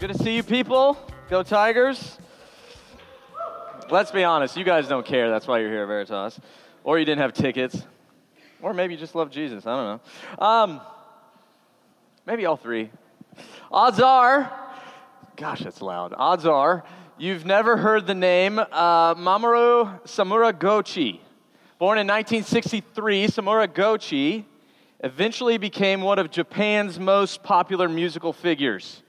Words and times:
Good 0.00 0.12
to 0.12 0.18
see 0.18 0.36
you 0.36 0.44
people. 0.44 0.96
Go 1.28 1.42
Tigers. 1.42 2.18
Let's 3.90 4.12
be 4.12 4.22
honest, 4.22 4.56
you 4.56 4.62
guys 4.62 4.86
don't 4.86 5.04
care. 5.04 5.28
That's 5.28 5.48
why 5.48 5.58
you're 5.58 5.72
here, 5.72 5.84
Veritas. 5.88 6.38
Or 6.84 7.00
you 7.00 7.04
didn't 7.04 7.20
have 7.20 7.32
tickets. 7.32 7.82
Or 8.62 8.72
maybe 8.72 8.94
you 8.94 9.00
just 9.00 9.16
love 9.16 9.32
Jesus. 9.32 9.66
I 9.66 9.74
don't 9.74 10.00
know. 10.38 10.46
Um, 10.46 10.80
maybe 12.26 12.46
all 12.46 12.56
three. 12.56 12.90
Odds 13.72 13.98
are, 13.98 14.52
gosh, 15.34 15.64
that's 15.64 15.82
loud. 15.82 16.14
Odds 16.16 16.46
are, 16.46 16.84
you've 17.18 17.44
never 17.44 17.76
heard 17.76 18.06
the 18.06 18.14
name 18.14 18.60
uh, 18.60 19.16
Mamoru 19.16 20.00
Samuragochi. 20.04 21.18
Born 21.80 21.98
in 21.98 22.06
1963, 22.06 23.26
Samuragochi 23.26 24.44
eventually 25.00 25.58
became 25.58 26.02
one 26.02 26.20
of 26.20 26.30
Japan's 26.30 27.00
most 27.00 27.42
popular 27.42 27.88
musical 27.88 28.32
figures. 28.32 29.02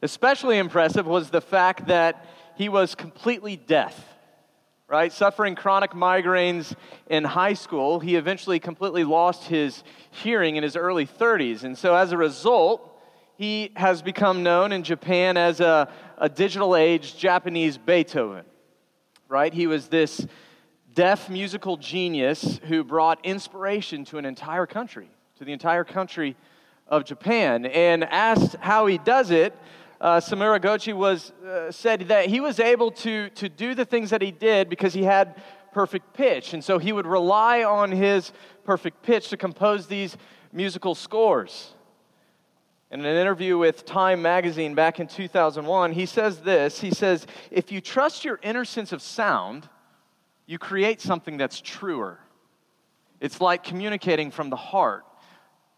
Especially 0.00 0.58
impressive 0.58 1.06
was 1.06 1.30
the 1.30 1.40
fact 1.40 1.88
that 1.88 2.24
he 2.56 2.68
was 2.68 2.94
completely 2.94 3.56
deaf, 3.56 4.04
right? 4.86 5.12
Suffering 5.12 5.54
chronic 5.54 5.90
migraines 5.90 6.74
in 7.08 7.24
high 7.24 7.54
school, 7.54 7.98
he 7.98 8.16
eventually 8.16 8.60
completely 8.60 9.04
lost 9.04 9.44
his 9.44 9.82
hearing 10.10 10.56
in 10.56 10.62
his 10.62 10.76
early 10.76 11.06
30s. 11.06 11.64
And 11.64 11.76
so 11.76 11.94
as 11.94 12.12
a 12.12 12.16
result, 12.16 12.88
he 13.36 13.72
has 13.76 14.02
become 14.02 14.42
known 14.42 14.72
in 14.72 14.82
Japan 14.82 15.36
as 15.36 15.60
a, 15.60 15.88
a 16.16 16.28
digital 16.28 16.74
age 16.74 17.16
Japanese 17.16 17.78
Beethoven, 17.78 18.44
right? 19.28 19.52
He 19.52 19.66
was 19.66 19.88
this 19.88 20.26
deaf 20.94 21.30
musical 21.30 21.76
genius 21.76 22.58
who 22.64 22.82
brought 22.82 23.24
inspiration 23.24 24.04
to 24.06 24.18
an 24.18 24.24
entire 24.24 24.66
country, 24.66 25.08
to 25.38 25.44
the 25.44 25.52
entire 25.52 25.84
country 25.84 26.36
of 26.88 27.04
Japan. 27.04 27.66
And 27.66 28.02
asked 28.02 28.56
how 28.56 28.86
he 28.86 28.98
does 28.98 29.30
it, 29.30 29.56
uh, 30.00 30.20
Samuragochi 30.20 30.94
was, 30.94 31.32
uh, 31.44 31.72
said 31.72 32.02
that 32.08 32.26
he 32.26 32.40
was 32.40 32.60
able 32.60 32.90
to, 32.92 33.30
to 33.30 33.48
do 33.48 33.74
the 33.74 33.84
things 33.84 34.10
that 34.10 34.22
he 34.22 34.30
did 34.30 34.68
because 34.68 34.94
he 34.94 35.02
had 35.02 35.40
perfect 35.72 36.12
pitch. 36.14 36.54
And 36.54 36.62
so 36.62 36.78
he 36.78 36.92
would 36.92 37.06
rely 37.06 37.64
on 37.64 37.90
his 37.90 38.32
perfect 38.64 39.02
pitch 39.02 39.28
to 39.28 39.36
compose 39.36 39.86
these 39.86 40.16
musical 40.52 40.94
scores. 40.94 41.74
In 42.90 43.04
an 43.04 43.16
interview 43.16 43.58
with 43.58 43.84
Time 43.84 44.22
magazine 44.22 44.74
back 44.74 44.98
in 44.98 45.08
2001, 45.08 45.92
he 45.92 46.06
says 46.06 46.40
this 46.40 46.80
He 46.80 46.90
says, 46.90 47.26
If 47.50 47.70
you 47.70 47.80
trust 47.80 48.24
your 48.24 48.38
inner 48.42 48.64
sense 48.64 48.92
of 48.92 49.02
sound, 49.02 49.68
you 50.46 50.58
create 50.58 51.00
something 51.00 51.36
that's 51.36 51.60
truer. 51.60 52.18
It's 53.20 53.40
like 53.40 53.62
communicating 53.62 54.30
from 54.30 54.48
the 54.48 54.56
heart. 54.56 55.04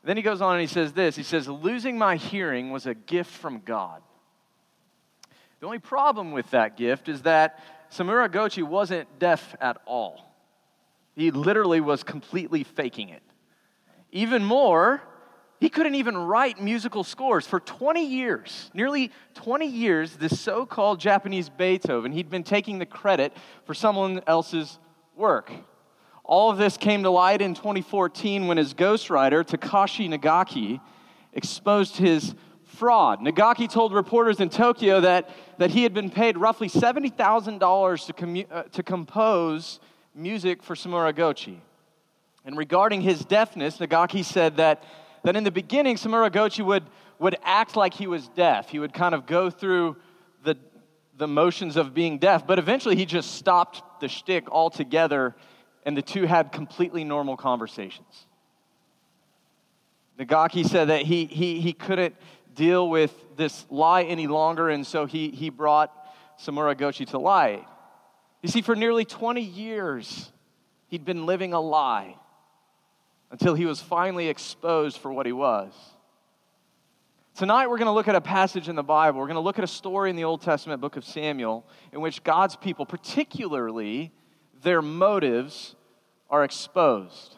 Then 0.04 0.16
he 0.16 0.22
goes 0.22 0.40
on 0.40 0.52
and 0.54 0.60
he 0.60 0.66
says 0.72 0.92
this 0.92 1.16
He 1.16 1.22
says, 1.22 1.48
Losing 1.48 1.98
my 1.98 2.16
hearing 2.16 2.70
was 2.70 2.86
a 2.86 2.94
gift 2.94 3.30
from 3.30 3.60
God. 3.64 4.02
The 5.60 5.66
only 5.66 5.78
problem 5.78 6.32
with 6.32 6.50
that 6.52 6.76
gift 6.76 7.08
is 7.08 7.22
that 7.22 7.62
Samuragochi 7.90 8.62
wasn't 8.62 9.18
deaf 9.18 9.54
at 9.60 9.76
all. 9.84 10.34
He 11.14 11.30
literally 11.30 11.80
was 11.80 12.02
completely 12.02 12.64
faking 12.64 13.10
it. 13.10 13.22
Even 14.10 14.42
more, 14.42 15.02
he 15.60 15.68
couldn't 15.68 15.96
even 15.96 16.16
write 16.16 16.60
musical 16.60 17.04
scores 17.04 17.46
for 17.46 17.60
20 17.60 18.06
years. 18.06 18.70
Nearly 18.72 19.10
20 19.34 19.66
years, 19.66 20.16
this 20.16 20.40
so 20.40 20.64
called 20.64 20.98
Japanese 20.98 21.50
Beethoven, 21.50 22.12
he'd 22.12 22.30
been 22.30 22.42
taking 22.42 22.78
the 22.78 22.86
credit 22.86 23.36
for 23.66 23.74
someone 23.74 24.22
else's 24.26 24.78
work. 25.14 25.52
All 26.24 26.50
of 26.50 26.56
this 26.56 26.78
came 26.78 27.02
to 27.02 27.10
light 27.10 27.42
in 27.42 27.54
2014 27.54 28.46
when 28.46 28.56
his 28.56 28.72
ghostwriter, 28.72 29.44
Takashi 29.44 30.08
Nagaki, 30.08 30.80
exposed 31.34 31.98
his 31.98 32.34
fraud. 32.80 33.20
Nagaki 33.20 33.70
told 33.70 33.92
reporters 33.92 34.40
in 34.40 34.48
Tokyo 34.48 35.02
that, 35.02 35.28
that 35.58 35.70
he 35.70 35.82
had 35.82 35.92
been 35.92 36.08
paid 36.08 36.38
roughly 36.38 36.66
$70,000 36.66 38.06
to, 38.06 38.12
commu- 38.14 38.46
uh, 38.50 38.62
to 38.72 38.82
compose 38.82 39.80
music 40.14 40.62
for 40.62 40.74
Samuragochi. 40.74 41.58
And 42.46 42.56
regarding 42.56 43.02
his 43.02 43.22
deafness, 43.22 43.76
Nagaki 43.76 44.24
said 44.24 44.56
that, 44.56 44.82
that 45.24 45.36
in 45.36 45.44
the 45.44 45.50
beginning, 45.50 45.96
Samuragochi 45.96 46.64
would, 46.64 46.84
would 47.18 47.36
act 47.44 47.76
like 47.76 47.92
he 47.92 48.06
was 48.06 48.28
deaf. 48.28 48.70
He 48.70 48.78
would 48.78 48.94
kind 48.94 49.14
of 49.14 49.26
go 49.26 49.50
through 49.50 49.96
the, 50.42 50.56
the 51.18 51.28
motions 51.28 51.76
of 51.76 51.92
being 51.92 52.16
deaf, 52.16 52.46
but 52.46 52.58
eventually 52.58 52.96
he 52.96 53.04
just 53.04 53.34
stopped 53.34 54.00
the 54.00 54.08
shtick 54.08 54.50
altogether, 54.50 55.36
and 55.84 55.94
the 55.94 56.02
two 56.02 56.24
had 56.24 56.50
completely 56.50 57.04
normal 57.04 57.36
conversations. 57.36 58.24
Nagaki 60.18 60.66
said 60.66 60.88
that 60.88 61.02
he, 61.02 61.26
he, 61.26 61.60
he 61.60 61.74
couldn't 61.74 62.14
deal 62.54 62.88
with 62.88 63.14
this 63.36 63.64
lie 63.70 64.02
any 64.02 64.26
longer, 64.26 64.68
and 64.68 64.86
so 64.86 65.06
he, 65.06 65.30
he 65.30 65.50
brought 65.50 65.92
Samuragochi 66.38 67.06
to 67.08 67.18
light. 67.18 67.66
You 68.42 68.48
see, 68.48 68.62
for 68.62 68.74
nearly 68.74 69.04
20 69.04 69.42
years, 69.42 70.30
he'd 70.88 71.04
been 71.04 71.26
living 71.26 71.52
a 71.52 71.60
lie 71.60 72.16
until 73.30 73.54
he 73.54 73.66
was 73.66 73.80
finally 73.80 74.28
exposed 74.28 74.98
for 74.98 75.12
what 75.12 75.26
he 75.26 75.32
was. 75.32 75.72
Tonight, 77.34 77.68
we're 77.68 77.78
going 77.78 77.86
to 77.86 77.92
look 77.92 78.08
at 78.08 78.16
a 78.16 78.20
passage 78.20 78.68
in 78.68 78.76
the 78.76 78.82
Bible. 78.82 79.20
We're 79.20 79.26
going 79.26 79.36
to 79.36 79.40
look 79.40 79.58
at 79.58 79.64
a 79.64 79.68
story 79.68 80.10
in 80.10 80.16
the 80.16 80.24
Old 80.24 80.42
Testament 80.42 80.80
book 80.80 80.96
of 80.96 81.04
Samuel 81.04 81.64
in 81.92 82.00
which 82.00 82.22
God's 82.24 82.56
people, 82.56 82.84
particularly 82.84 84.12
their 84.62 84.82
motives, 84.82 85.74
are 86.28 86.44
exposed. 86.44 87.36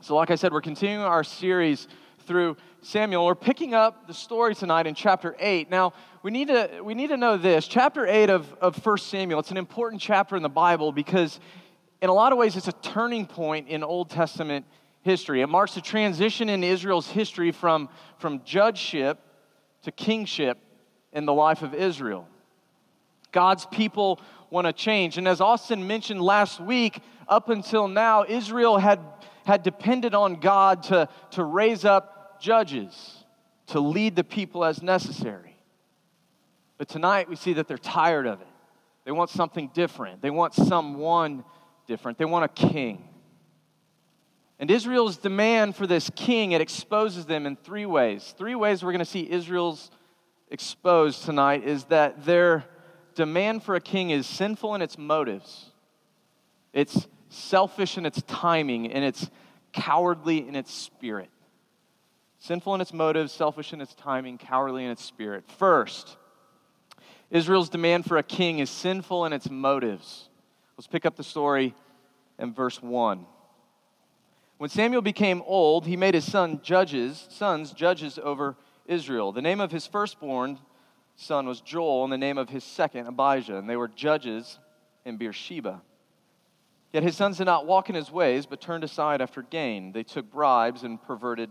So, 0.00 0.14
like 0.14 0.30
I 0.30 0.34
said, 0.34 0.52
we're 0.52 0.60
continuing 0.60 1.04
our 1.04 1.24
series 1.24 1.88
through 2.26 2.56
Samuel. 2.80 3.26
We're 3.26 3.34
picking 3.34 3.74
up 3.74 4.06
the 4.06 4.14
story 4.14 4.54
tonight 4.54 4.86
in 4.86 4.94
chapter 4.94 5.34
8. 5.38 5.68
Now, 5.68 5.94
we 6.22 6.30
need 6.30 6.48
to, 6.48 6.80
we 6.82 6.94
need 6.94 7.08
to 7.08 7.16
know 7.16 7.36
this. 7.36 7.66
Chapter 7.66 8.06
8 8.06 8.30
of, 8.30 8.52
of 8.60 8.84
1 8.84 8.98
Samuel, 8.98 9.40
it's 9.40 9.50
an 9.50 9.56
important 9.56 10.00
chapter 10.00 10.36
in 10.36 10.42
the 10.42 10.48
Bible 10.48 10.92
because, 10.92 11.40
in 12.00 12.08
a 12.08 12.12
lot 12.12 12.32
of 12.32 12.38
ways, 12.38 12.56
it's 12.56 12.68
a 12.68 12.72
turning 12.72 13.26
point 13.26 13.68
in 13.68 13.82
Old 13.82 14.10
Testament 14.10 14.64
history. 15.02 15.40
It 15.40 15.48
marks 15.48 15.76
a 15.76 15.80
transition 15.80 16.48
in 16.48 16.62
Israel's 16.62 17.08
history 17.08 17.50
from, 17.50 17.88
from 18.18 18.42
judgeship 18.44 19.18
to 19.82 19.90
kingship 19.90 20.58
in 21.12 21.26
the 21.26 21.34
life 21.34 21.62
of 21.62 21.74
Israel. 21.74 22.28
God's 23.32 23.66
people 23.66 24.20
want 24.50 24.66
to 24.66 24.72
change. 24.72 25.18
And 25.18 25.26
as 25.26 25.40
Austin 25.40 25.86
mentioned 25.86 26.22
last 26.22 26.60
week, 26.60 27.02
up 27.26 27.48
until 27.48 27.88
now, 27.88 28.24
Israel 28.26 28.78
had, 28.78 29.00
had 29.44 29.64
depended 29.64 30.14
on 30.14 30.36
God 30.36 30.84
to, 30.84 31.08
to 31.32 31.42
raise 31.42 31.84
up 31.84 32.17
judges 32.40 33.24
to 33.68 33.80
lead 33.80 34.16
the 34.16 34.24
people 34.24 34.64
as 34.64 34.82
necessary. 34.82 35.56
But 36.78 36.88
tonight 36.88 37.28
we 37.28 37.36
see 37.36 37.54
that 37.54 37.68
they're 37.68 37.76
tired 37.78 38.26
of 38.26 38.40
it. 38.40 38.46
They 39.04 39.12
want 39.12 39.30
something 39.30 39.70
different. 39.74 40.22
They 40.22 40.30
want 40.30 40.54
someone 40.54 41.44
different. 41.86 42.18
They 42.18 42.24
want 42.24 42.44
a 42.44 42.48
king. 42.48 43.08
And 44.58 44.70
Israel's 44.70 45.16
demand 45.16 45.76
for 45.76 45.86
this 45.86 46.10
king, 46.14 46.52
it 46.52 46.60
exposes 46.60 47.26
them 47.26 47.46
in 47.46 47.56
three 47.56 47.86
ways. 47.86 48.34
Three 48.36 48.54
ways 48.54 48.82
we're 48.82 48.92
going 48.92 48.98
to 49.00 49.04
see 49.04 49.28
Israel's 49.30 49.90
exposed 50.50 51.24
tonight 51.24 51.64
is 51.64 51.84
that 51.84 52.24
their 52.24 52.64
demand 53.14 53.62
for 53.62 53.74
a 53.74 53.80
king 53.80 54.10
is 54.10 54.26
sinful 54.26 54.74
in 54.74 54.82
its 54.82 54.98
motives. 54.98 55.72
It's 56.72 57.06
selfish 57.28 57.98
in 57.98 58.06
its 58.06 58.22
timing, 58.22 58.92
and 58.92 59.04
it's 59.04 59.30
cowardly 59.72 60.46
in 60.46 60.54
its 60.54 60.72
spirit. 60.72 61.30
Sinful 62.38 62.76
in 62.76 62.80
its 62.80 62.92
motives, 62.92 63.32
selfish 63.32 63.72
in 63.72 63.80
its 63.80 63.94
timing, 63.94 64.38
cowardly 64.38 64.84
in 64.84 64.90
its 64.90 65.04
spirit. 65.04 65.44
First, 65.58 66.16
Israel's 67.30 67.68
demand 67.68 68.06
for 68.06 68.16
a 68.16 68.22
king 68.22 68.60
is 68.60 68.70
sinful 68.70 69.26
in 69.26 69.32
its 69.32 69.50
motives. 69.50 70.28
Let's 70.76 70.86
pick 70.86 71.04
up 71.04 71.16
the 71.16 71.24
story 71.24 71.74
in 72.38 72.54
verse 72.54 72.80
1. 72.80 73.26
When 74.58 74.70
Samuel 74.70 75.02
became 75.02 75.42
old, 75.46 75.86
he 75.86 75.96
made 75.96 76.14
his 76.14 76.30
son 76.30 76.60
judges, 76.62 77.26
sons 77.30 77.72
judges 77.72 78.18
over 78.22 78.56
Israel. 78.86 79.32
The 79.32 79.42
name 79.42 79.60
of 79.60 79.70
his 79.70 79.86
firstborn 79.86 80.58
son 81.16 81.46
was 81.46 81.60
Joel, 81.60 82.04
and 82.04 82.12
the 82.12 82.18
name 82.18 82.38
of 82.38 82.48
his 82.48 82.64
second 82.64 83.06
Abijah, 83.08 83.56
and 83.56 83.68
they 83.68 83.76
were 83.76 83.88
judges 83.88 84.58
in 85.04 85.16
Beersheba. 85.16 85.82
Yet 86.92 87.02
his 87.02 87.16
sons 87.16 87.38
did 87.38 87.44
not 87.44 87.66
walk 87.66 87.88
in 87.88 87.94
his 87.94 88.10
ways, 88.10 88.46
but 88.46 88.60
turned 88.60 88.84
aside 88.84 89.20
after 89.20 89.42
gain. 89.42 89.92
They 89.92 90.04
took 90.04 90.30
bribes 90.30 90.84
and 90.84 91.02
perverted 91.02 91.50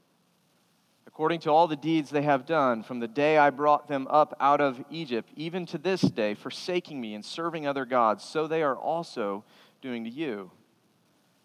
According 1.21 1.39
to 1.39 1.51
all 1.51 1.67
the 1.67 1.75
deeds 1.75 2.09
they 2.09 2.23
have 2.23 2.47
done 2.47 2.81
from 2.81 2.99
the 2.99 3.07
day 3.07 3.37
I 3.37 3.51
brought 3.51 3.87
them 3.87 4.07
up 4.09 4.35
out 4.39 4.59
of 4.59 4.83
Egypt, 4.89 5.29
even 5.35 5.67
to 5.67 5.77
this 5.77 6.01
day, 6.01 6.33
forsaking 6.33 6.99
me 6.99 7.13
and 7.13 7.23
serving 7.23 7.67
other 7.67 7.85
gods, 7.85 8.23
so 8.23 8.47
they 8.47 8.63
are 8.63 8.75
also 8.75 9.43
doing 9.83 10.03
to 10.05 10.09
you. 10.09 10.49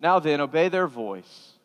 Now 0.00 0.19
then, 0.19 0.40
obey 0.40 0.70
their 0.70 0.87
voice. 0.87 1.58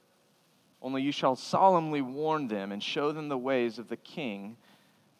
Only 0.82 1.04
you 1.04 1.14
shall 1.14 1.38
solemnly 1.38 2.02
warn 2.02 2.50
them 2.50 2.74
and 2.74 2.84
show 2.84 3.14
them 3.14 3.30
the 3.30 3.38
ways 3.38 3.80
of 3.80 3.88
the 3.88 3.96
king 3.96 4.58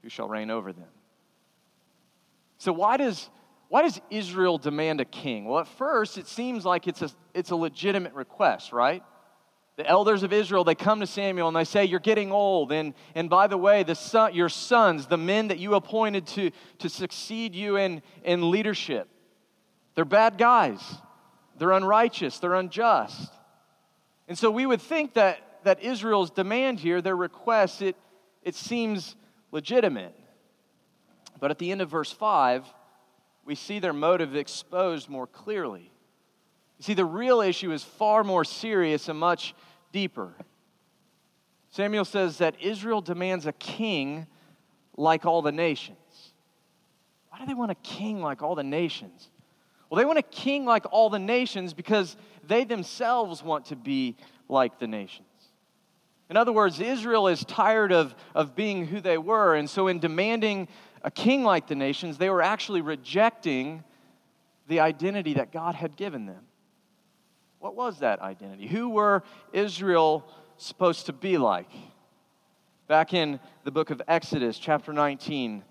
who 0.02 0.10
shall 0.10 0.28
reign 0.28 0.52
over 0.52 0.74
them. 0.74 0.92
So, 2.58 2.74
why 2.74 2.98
does, 2.98 3.30
why 3.70 3.84
does 3.84 4.02
Israel 4.10 4.58
demand 4.58 5.00
a 5.00 5.06
king? 5.06 5.46
Well, 5.46 5.60
at 5.60 5.70
first, 5.70 6.18
it 6.18 6.28
seems 6.28 6.66
like 6.66 6.90
it's 6.90 7.02
a, 7.02 7.10
it's 7.34 7.52
a 7.52 7.56
legitimate 7.56 8.16
request, 8.16 8.74
right? 8.74 9.02
The 9.78 9.88
elders 9.88 10.24
of 10.24 10.34
Israel, 10.34 10.64
they 10.64 10.76
come 10.76 11.00
to 11.00 11.08
Samuel 11.08 11.48
and 11.48 11.56
they 11.56 11.64
say, 11.64 11.86
You're 11.86 12.00
getting 12.00 12.32
old. 12.32 12.72
And, 12.72 12.94
and 13.16 13.30
by 13.30 13.48
the 13.48 13.58
way, 13.58 13.84
the 13.84 13.96
son, 13.96 14.34
your 14.34 14.50
sons, 14.50 15.08
the 15.08 15.18
men 15.18 15.48
that 15.48 15.60
you 15.60 15.76
appointed 15.76 16.28
to, 16.28 16.52
to 16.80 16.90
succeed 16.90 17.56
you 17.56 17.78
in, 17.78 18.02
in 18.24 18.52
leadership, 18.52 19.08
they're 19.96 20.06
bad 20.06 20.38
guys. 20.38 20.82
They're 21.58 21.72
unrighteous. 21.72 22.40
They're 22.40 22.56
unjust. 22.56 23.32
And 24.28 24.38
so 24.38 24.50
we 24.50 24.66
would 24.66 24.82
think 24.82 25.14
that, 25.14 25.40
that 25.64 25.82
Israel's 25.84 26.32
demand 26.32 26.80
here, 26.80 27.02
their 27.02 27.16
request, 27.16 27.82
it, 27.82 27.96
it 28.44 28.56
seems 28.56 29.16
legitimate. 29.52 30.16
But 31.40 31.52
at 31.52 31.60
the 31.60 31.72
end 31.72 31.82
of 31.82 31.90
verse 31.90 32.12
5, 32.12 32.66
we 33.46 33.56
see 33.56 33.80
their 33.80 33.94
motive 33.94 34.36
exposed 34.36 35.10
more 35.10 35.28
clearly. 35.28 35.91
You 36.82 36.86
see, 36.86 36.94
the 36.96 37.06
real 37.06 37.42
issue 37.42 37.72
is 37.74 37.84
far 37.84 38.24
more 38.24 38.44
serious 38.44 39.08
and 39.08 39.20
much 39.20 39.54
deeper. 39.92 40.34
Samuel 41.70 42.06
says 42.06 42.40
that 42.40 42.56
Israel 42.60 43.02
demands 43.02 43.46
a 43.46 43.52
king 43.52 44.26
like 44.98 45.24
all 45.24 45.44
the 45.44 45.52
nations. 45.52 46.34
Why 47.30 47.38
do 47.38 47.46
they 47.46 47.54
want 47.54 47.70
a 47.70 47.76
king 47.76 48.20
like 48.20 48.42
all 48.42 48.56
the 48.56 48.64
nations? 48.64 49.30
Well, 49.92 50.00
they 50.00 50.06
want 50.06 50.18
a 50.18 50.24
king 50.24 50.66
like 50.66 50.88
all 50.90 51.12
the 51.12 51.20
nations 51.20 51.76
because 51.76 52.18
they 52.48 52.64
themselves 52.64 53.44
want 53.44 53.66
to 53.66 53.76
be 53.76 54.16
like 54.50 54.80
the 54.80 54.88
nations. 54.88 55.28
In 56.32 56.36
other 56.36 56.52
words, 56.52 56.80
Israel 56.80 57.28
is 57.28 57.46
tired 57.46 57.92
of, 57.92 58.16
of 58.34 58.56
being 58.56 58.88
who 58.88 59.02
they 59.02 59.20
were, 59.20 59.54
and 59.54 59.70
so 59.70 59.88
in 59.88 60.00
demanding 60.00 60.68
a 61.04 61.12
king 61.12 61.44
like 61.44 61.68
the 61.68 61.76
nations, 61.76 62.18
they 62.18 62.32
were 62.32 62.42
actually 62.42 62.82
rejecting 62.82 63.84
the 64.68 64.80
identity 64.80 65.36
that 65.36 65.52
God 65.52 65.76
had 65.76 65.96
given 65.96 66.26
them. 66.26 66.48
What 67.62 67.76
was 67.76 68.00
that 68.00 68.22
identity? 68.22 68.66
Who 68.66 68.90
were 68.90 69.22
Israel 69.54 70.28
supposed 70.58 71.06
to 71.06 71.14
be 71.14 71.38
like? 71.38 71.70
Back 72.88 73.14
in 73.14 73.40
the 73.64 73.70
book 73.70 73.92
of 73.92 74.02
Exodus, 74.08 74.58
chapter 74.58 74.92
19, 74.92 75.64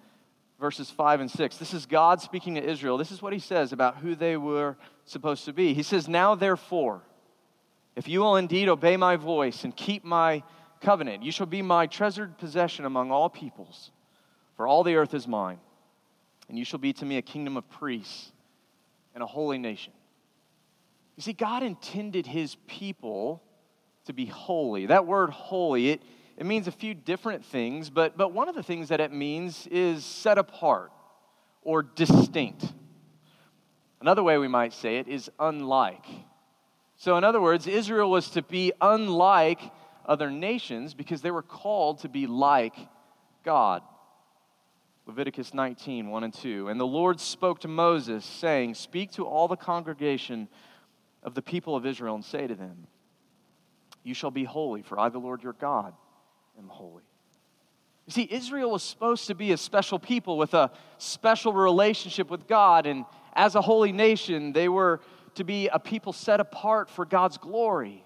verses 0.60 0.88
5 0.88 1.22
and 1.22 1.28
6. 1.28 1.56
This 1.56 1.74
is 1.74 1.86
God 1.86 2.20
speaking 2.20 2.54
to 2.54 2.62
Israel. 2.62 2.96
This 2.96 3.10
is 3.10 3.20
what 3.20 3.32
he 3.32 3.40
says 3.40 3.72
about 3.72 3.96
who 3.96 4.14
they 4.14 4.36
were 4.36 4.76
supposed 5.04 5.44
to 5.46 5.52
be. 5.52 5.74
He 5.74 5.82
says, 5.82 6.06
Now 6.06 6.36
therefore, 6.36 7.02
if 7.96 8.06
you 8.06 8.20
will 8.20 8.36
indeed 8.36 8.68
obey 8.68 8.96
my 8.96 9.16
voice 9.16 9.64
and 9.64 9.74
keep 9.74 10.04
my 10.04 10.44
covenant, 10.80 11.24
you 11.24 11.32
shall 11.32 11.46
be 11.46 11.60
my 11.60 11.88
treasured 11.88 12.38
possession 12.38 12.84
among 12.84 13.10
all 13.10 13.28
peoples, 13.28 13.90
for 14.56 14.68
all 14.68 14.84
the 14.84 14.94
earth 14.94 15.12
is 15.12 15.26
mine, 15.26 15.58
and 16.48 16.56
you 16.56 16.64
shall 16.64 16.78
be 16.78 16.92
to 16.92 17.04
me 17.04 17.16
a 17.16 17.22
kingdom 17.22 17.56
of 17.56 17.68
priests 17.68 18.30
and 19.12 19.24
a 19.24 19.26
holy 19.26 19.58
nation. 19.58 19.92
You 21.20 21.22
see, 21.22 21.32
God 21.34 21.62
intended 21.62 22.26
his 22.26 22.56
people 22.66 23.42
to 24.06 24.14
be 24.14 24.24
holy. 24.24 24.86
That 24.86 25.06
word 25.06 25.28
holy, 25.28 25.90
it 25.90 26.02
it 26.38 26.46
means 26.46 26.66
a 26.66 26.72
few 26.72 26.94
different 26.94 27.44
things, 27.44 27.90
but, 27.90 28.16
but 28.16 28.32
one 28.32 28.48
of 28.48 28.54
the 28.54 28.62
things 28.62 28.88
that 28.88 28.98
it 28.98 29.12
means 29.12 29.66
is 29.66 30.02
set 30.02 30.38
apart 30.38 30.90
or 31.60 31.82
distinct. 31.82 32.64
Another 34.00 34.22
way 34.22 34.38
we 34.38 34.48
might 34.48 34.72
say 34.72 34.96
it 34.96 35.08
is 35.08 35.30
unlike. 35.38 36.06
So, 36.96 37.18
in 37.18 37.24
other 37.24 37.42
words, 37.42 37.66
Israel 37.66 38.10
was 38.10 38.30
to 38.30 38.40
be 38.40 38.72
unlike 38.80 39.60
other 40.06 40.30
nations 40.30 40.94
because 40.94 41.20
they 41.20 41.30
were 41.30 41.42
called 41.42 41.98
to 41.98 42.08
be 42.08 42.26
like 42.26 42.76
God. 43.44 43.82
Leviticus 45.06 45.52
19, 45.52 46.08
1 46.08 46.24
and 46.24 46.32
2. 46.32 46.68
And 46.68 46.80
the 46.80 46.86
Lord 46.86 47.20
spoke 47.20 47.60
to 47.60 47.68
Moses, 47.68 48.24
saying, 48.24 48.72
Speak 48.72 49.12
to 49.12 49.26
all 49.26 49.48
the 49.48 49.56
congregation 49.56 50.48
of 51.22 51.34
the 51.34 51.42
people 51.42 51.76
of 51.76 51.86
Israel 51.86 52.14
and 52.14 52.24
say 52.24 52.46
to 52.46 52.54
them, 52.54 52.86
You 54.02 54.14
shall 54.14 54.30
be 54.30 54.44
holy, 54.44 54.82
for 54.82 54.98
I, 54.98 55.08
the 55.08 55.18
Lord 55.18 55.42
your 55.42 55.52
God, 55.54 55.94
am 56.58 56.68
holy. 56.68 57.02
You 58.06 58.12
see, 58.12 58.28
Israel 58.30 58.72
was 58.72 58.82
supposed 58.82 59.26
to 59.28 59.34
be 59.34 59.52
a 59.52 59.56
special 59.56 59.98
people 59.98 60.36
with 60.36 60.54
a 60.54 60.72
special 60.98 61.52
relationship 61.52 62.30
with 62.30 62.48
God, 62.48 62.86
and 62.86 63.04
as 63.34 63.54
a 63.54 63.60
holy 63.60 63.92
nation, 63.92 64.52
they 64.52 64.68
were 64.68 65.00
to 65.36 65.44
be 65.44 65.68
a 65.68 65.78
people 65.78 66.12
set 66.12 66.40
apart 66.40 66.90
for 66.90 67.04
God's 67.04 67.38
glory. 67.38 68.04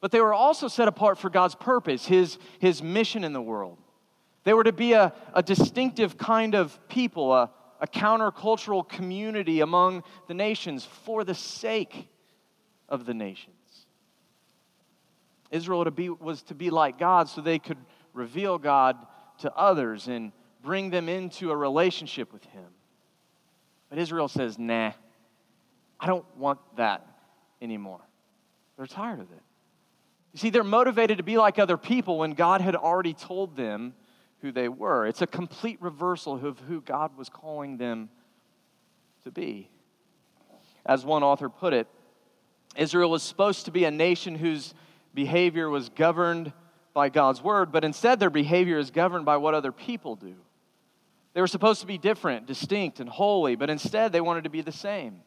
But 0.00 0.10
they 0.10 0.20
were 0.20 0.34
also 0.34 0.68
set 0.68 0.88
apart 0.88 1.16
for 1.16 1.30
God's 1.30 1.54
purpose, 1.54 2.04
His, 2.04 2.38
his 2.58 2.82
mission 2.82 3.24
in 3.24 3.32
the 3.32 3.40
world. 3.40 3.78
They 4.44 4.52
were 4.52 4.64
to 4.64 4.72
be 4.72 4.92
a, 4.92 5.14
a 5.32 5.42
distinctive 5.42 6.18
kind 6.18 6.54
of 6.54 6.78
people, 6.88 7.32
a, 7.32 7.50
a 7.80 7.86
countercultural 7.86 8.86
community 8.86 9.60
among 9.60 10.02
the 10.26 10.34
nations 10.34 10.84
for 10.84 11.24
the 11.24 11.34
sake 11.34 12.08
of 12.92 13.06
the 13.06 13.14
nations. 13.14 13.56
Israel 15.50 15.84
to 15.84 15.90
be, 15.90 16.10
was 16.10 16.42
to 16.44 16.54
be 16.54 16.70
like 16.70 16.98
God 16.98 17.28
so 17.28 17.40
they 17.40 17.58
could 17.58 17.78
reveal 18.12 18.58
God 18.58 18.96
to 19.38 19.52
others 19.54 20.06
and 20.06 20.30
bring 20.62 20.90
them 20.90 21.08
into 21.08 21.50
a 21.50 21.56
relationship 21.56 22.32
with 22.32 22.44
Him. 22.44 22.68
But 23.88 23.98
Israel 23.98 24.28
says, 24.28 24.58
nah, 24.58 24.92
I 25.98 26.06
don't 26.06 26.24
want 26.36 26.60
that 26.76 27.06
anymore. 27.60 28.00
They're 28.76 28.86
tired 28.86 29.20
of 29.20 29.30
it. 29.32 29.42
You 30.32 30.38
see, 30.38 30.50
they're 30.50 30.64
motivated 30.64 31.18
to 31.18 31.24
be 31.24 31.38
like 31.38 31.58
other 31.58 31.76
people 31.76 32.18
when 32.18 32.32
God 32.32 32.60
had 32.60 32.76
already 32.76 33.14
told 33.14 33.56
them 33.56 33.94
who 34.40 34.52
they 34.52 34.68
were. 34.68 35.06
It's 35.06 35.22
a 35.22 35.26
complete 35.26 35.80
reversal 35.80 36.44
of 36.44 36.58
who 36.60 36.80
God 36.80 37.16
was 37.16 37.28
calling 37.28 37.78
them 37.78 38.10
to 39.24 39.30
be. 39.30 39.70
As 40.84 41.04
one 41.04 41.22
author 41.22 41.48
put 41.48 41.72
it, 41.72 41.86
Israel 42.76 43.10
was 43.10 43.22
supposed 43.22 43.66
to 43.66 43.70
be 43.70 43.84
a 43.84 43.90
nation 43.90 44.34
whose 44.34 44.74
behavior 45.14 45.68
was 45.68 45.88
governed 45.90 46.52
by 46.94 47.08
God's 47.08 47.42
word, 47.42 47.72
but 47.72 47.84
instead 47.84 48.20
their 48.20 48.30
behavior 48.30 48.78
is 48.78 48.90
governed 48.90 49.24
by 49.24 49.36
what 49.36 49.54
other 49.54 49.72
people 49.72 50.16
do. 50.16 50.34
They 51.34 51.40
were 51.40 51.46
supposed 51.46 51.80
to 51.80 51.86
be 51.86 51.98
different, 51.98 52.46
distinct, 52.46 53.00
and 53.00 53.08
holy, 53.08 53.56
but 53.56 53.70
instead 53.70 54.12
they 54.12 54.20
wanted 54.20 54.44
to 54.44 54.50
be 54.50 54.60
the 54.60 54.72
same. 54.72 55.20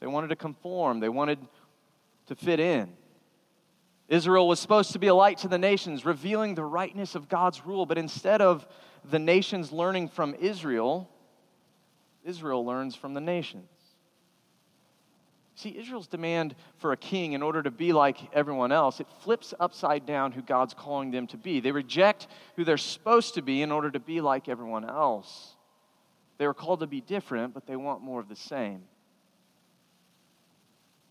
They 0.00 0.06
wanted 0.06 0.28
to 0.28 0.36
conform, 0.36 1.00
they 1.00 1.08
wanted 1.08 1.38
to 2.26 2.34
fit 2.34 2.60
in. 2.60 2.92
Israel 4.08 4.46
was 4.46 4.60
supposed 4.60 4.92
to 4.92 4.98
be 4.98 5.06
a 5.06 5.14
light 5.14 5.38
to 5.38 5.48
the 5.48 5.58
nations, 5.58 6.04
revealing 6.04 6.54
the 6.54 6.64
rightness 6.64 7.14
of 7.14 7.28
God's 7.28 7.64
rule, 7.64 7.86
but 7.86 7.98
instead 7.98 8.42
of 8.42 8.66
the 9.04 9.18
nations 9.18 9.72
learning 9.72 10.08
from 10.08 10.34
Israel, 10.34 11.08
Israel 12.24 12.64
learns 12.64 12.94
from 12.94 13.14
the 13.14 13.20
nations. 13.20 13.68
See, 15.54 15.76
Israel's 15.78 16.06
demand 16.06 16.54
for 16.78 16.92
a 16.92 16.96
king 16.96 17.34
in 17.34 17.42
order 17.42 17.62
to 17.62 17.70
be 17.70 17.92
like 17.92 18.18
everyone 18.32 18.72
else, 18.72 19.00
it 19.00 19.06
flips 19.20 19.52
upside 19.60 20.06
down 20.06 20.32
who 20.32 20.40
God's 20.40 20.72
calling 20.72 21.10
them 21.10 21.26
to 21.28 21.36
be. 21.36 21.60
They 21.60 21.72
reject 21.72 22.26
who 22.56 22.64
they're 22.64 22.78
supposed 22.78 23.34
to 23.34 23.42
be 23.42 23.62
in 23.62 23.70
order 23.70 23.90
to 23.90 24.00
be 24.00 24.20
like 24.20 24.48
everyone 24.48 24.88
else. 24.88 25.54
They 26.38 26.46
were 26.46 26.54
called 26.54 26.80
to 26.80 26.86
be 26.86 27.00
different, 27.00 27.52
but 27.52 27.66
they 27.66 27.76
want 27.76 28.02
more 28.02 28.18
of 28.18 28.28
the 28.28 28.36
same. 28.36 28.82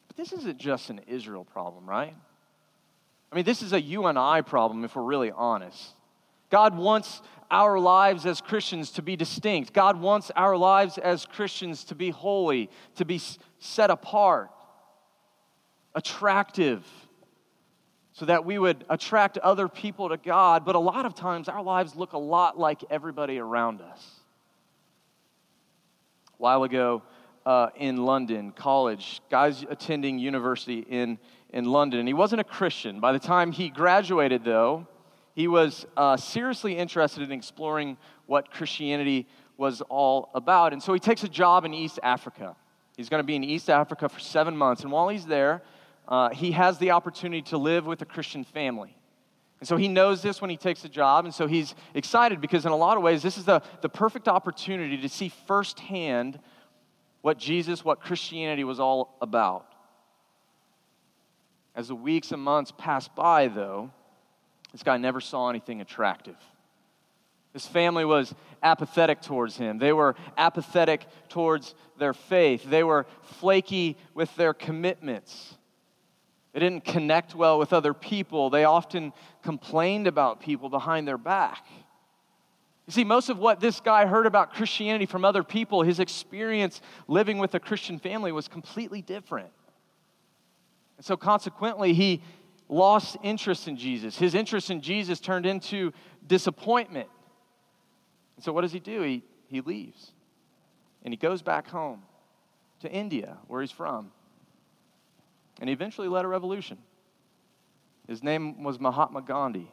But 0.07 0.17
this 0.17 0.33
isn't 0.33 0.57
just 0.57 0.89
an 0.89 1.01
Israel 1.07 1.45
problem, 1.45 1.88
right? 1.88 2.15
I 3.31 3.36
mean, 3.36 3.45
this 3.45 3.62
is 3.62 3.71
a 3.74 3.81
you 3.81 4.07
and 4.07 4.17
I 4.19 4.41
problem 4.41 4.83
if 4.83 4.95
we're 4.95 5.03
really 5.03 5.31
honest. 5.31 5.93
God 6.50 6.75
wants 6.75 7.21
our 7.51 7.77
lives 7.79 8.25
as 8.25 8.39
Christians 8.39 8.91
to 8.91 9.01
be 9.01 9.15
distinct. 9.15 9.74
God 9.74 10.00
wants 10.00 10.31
our 10.36 10.55
lives 10.55 10.98
as 10.98 11.25
Christians 11.25 11.84
to 11.86 11.96
be 11.96 12.10
holy, 12.10 12.70
to 12.96 13.05
be 13.05 13.22
set 13.60 13.89
apart, 13.89 14.50
attractive, 15.93 16.84
so 18.13 18.25
that 18.25 18.46
we 18.46 18.58
would 18.58 18.86
attract 18.89 19.38
other 19.38 19.67
people 19.67 20.10
to 20.10 20.17
God. 20.17 20.65
But 20.65 20.75
a 20.75 20.79
lot 20.79 21.05
of 21.05 21.13
times, 21.13 21.50
our 21.50 21.62
lives 21.62 21.96
look 21.96 22.13
a 22.13 22.17
lot 22.17 22.58
like 22.58 22.84
everybody 22.89 23.38
around 23.38 23.81
us. 23.81 24.01
A 26.29 26.38
while 26.38 26.63
ago 26.63 27.03
uh, 27.46 27.70
in 27.75 27.98
London, 27.98 28.51
college, 28.51 29.22
guys 29.29 29.65
attending 29.70 30.20
university 30.20 30.86
in, 30.89 31.17
in 31.50 31.65
London, 31.65 32.00
and 32.00 32.08
he 32.08 32.13
wasn't 32.13 32.39
a 32.41 32.46
Christian. 32.46 33.00
By 33.00 33.12
the 33.12 33.20
time 33.20 33.51
he 33.51 33.70
graduated, 33.70 34.43
though, 34.43 34.88
he 35.33 35.47
was 35.47 35.85
uh, 35.95 36.17
seriously 36.17 36.77
interested 36.77 37.23
in 37.23 37.31
exploring 37.31 37.97
what 38.25 38.51
Christianity 38.51 39.27
was 39.57 39.81
all 39.81 40.29
about. 40.33 40.73
And 40.73 40.81
so 40.81 40.93
he 40.93 41.00
takes 41.00 41.23
a 41.23 41.29
job 41.29 41.65
in 41.65 41.73
East 41.73 42.00
Africa. 42.03 42.55
He's 42.97 43.09
going 43.09 43.21
to 43.21 43.27
be 43.27 43.35
in 43.35 43.43
East 43.43 43.69
Africa 43.69 44.09
for 44.09 44.19
seven 44.19 44.57
months. 44.57 44.83
And 44.83 44.91
while 44.91 45.09
he's 45.09 45.25
there, 45.25 45.61
uh, 46.07 46.29
he 46.29 46.51
has 46.51 46.77
the 46.77 46.91
opportunity 46.91 47.41
to 47.43 47.57
live 47.57 47.85
with 47.85 48.01
a 48.01 48.05
Christian 48.05 48.43
family. 48.43 48.97
And 49.59 49.67
so 49.67 49.77
he 49.77 49.88
knows 49.88 50.21
this 50.23 50.41
when 50.41 50.50
he 50.50 50.57
takes 50.57 50.81
the 50.81 50.89
job, 50.89 51.25
and 51.25 51.33
so 51.33 51.45
he's 51.45 51.75
excited 51.93 52.41
because, 52.41 52.65
in 52.65 52.71
a 52.71 52.75
lot 52.75 52.97
of 52.97 53.03
ways, 53.03 53.21
this 53.21 53.38
is 53.38 53.45
the, 53.45 53.61
the 53.81 53.89
perfect 53.89 54.27
opportunity 54.27 54.97
to 54.97 55.07
see 55.07 55.29
firsthand 55.29 56.39
what 57.21 57.38
Jesus, 57.38 57.85
what 57.85 58.00
Christianity 58.00 58.63
was 58.63 58.79
all 58.79 59.15
about. 59.21 59.67
As 61.75 61.89
the 61.89 61.95
weeks 61.95 62.31
and 62.31 62.41
months 62.41 62.73
pass 62.75 63.07
by, 63.07 63.50
though, 63.50 63.91
this 64.71 64.83
guy 64.83 64.97
never 64.97 65.19
saw 65.19 65.49
anything 65.49 65.81
attractive. 65.81 66.37
His 67.53 67.67
family 67.67 68.05
was 68.05 68.33
apathetic 68.63 69.21
towards 69.21 69.57
him. 69.57 69.77
They 69.77 69.91
were 69.91 70.15
apathetic 70.37 71.05
towards 71.27 71.75
their 71.99 72.13
faith. 72.13 72.63
They 72.63 72.83
were 72.83 73.05
flaky 73.39 73.97
with 74.13 74.33
their 74.35 74.53
commitments. 74.53 75.55
They 76.53 76.59
didn't 76.59 76.85
connect 76.85 77.35
well 77.35 77.59
with 77.59 77.73
other 77.73 77.93
people. 77.93 78.49
They 78.49 78.63
often 78.63 79.11
complained 79.43 80.07
about 80.07 80.41
people 80.41 80.69
behind 80.69 81.07
their 81.07 81.17
back. 81.17 81.65
You 82.87 82.93
see, 82.93 83.03
most 83.03 83.29
of 83.29 83.37
what 83.37 83.59
this 83.59 83.79
guy 83.79 84.05
heard 84.05 84.25
about 84.25 84.53
Christianity 84.53 85.05
from 85.05 85.23
other 85.23 85.43
people, 85.43 85.81
his 85.81 85.99
experience 85.99 86.81
living 87.07 87.37
with 87.37 87.53
a 87.53 87.59
Christian 87.59 87.99
family 87.99 88.31
was 88.31 88.47
completely 88.47 89.01
different. 89.01 89.49
And 90.97 91.05
so, 91.05 91.15
consequently, 91.15 91.93
he 91.93 92.21
lost 92.71 93.17
interest 93.21 93.67
in 93.67 93.77
Jesus. 93.77 94.17
His 94.17 94.33
interest 94.33 94.71
in 94.71 94.81
Jesus 94.81 95.19
turned 95.19 95.45
into 95.45 95.91
disappointment. 96.25 97.09
And 98.37 98.43
so, 98.43 98.51
what 98.51 98.61
does 98.61 98.71
he 98.71 98.79
do? 98.79 99.03
He, 99.03 99.23
he 99.47 99.61
leaves 99.61 100.13
and 101.03 101.13
he 101.13 101.17
goes 101.17 101.43
back 101.43 101.67
home 101.67 102.01
to 102.79 102.91
India, 102.91 103.37
where 103.47 103.61
he's 103.61 103.71
from. 103.71 104.11
And 105.59 105.69
he 105.69 105.73
eventually 105.73 106.07
led 106.07 106.25
a 106.25 106.27
revolution. 106.27 106.79
His 108.07 108.23
name 108.23 108.63
was 108.63 108.79
Mahatma 108.79 109.21
Gandhi. 109.21 109.71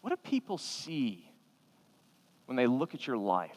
What 0.00 0.10
do 0.10 0.16
people 0.16 0.58
see 0.58 1.30
when 2.46 2.56
they 2.56 2.66
look 2.66 2.94
at 2.94 3.06
your 3.06 3.16
life? 3.16 3.50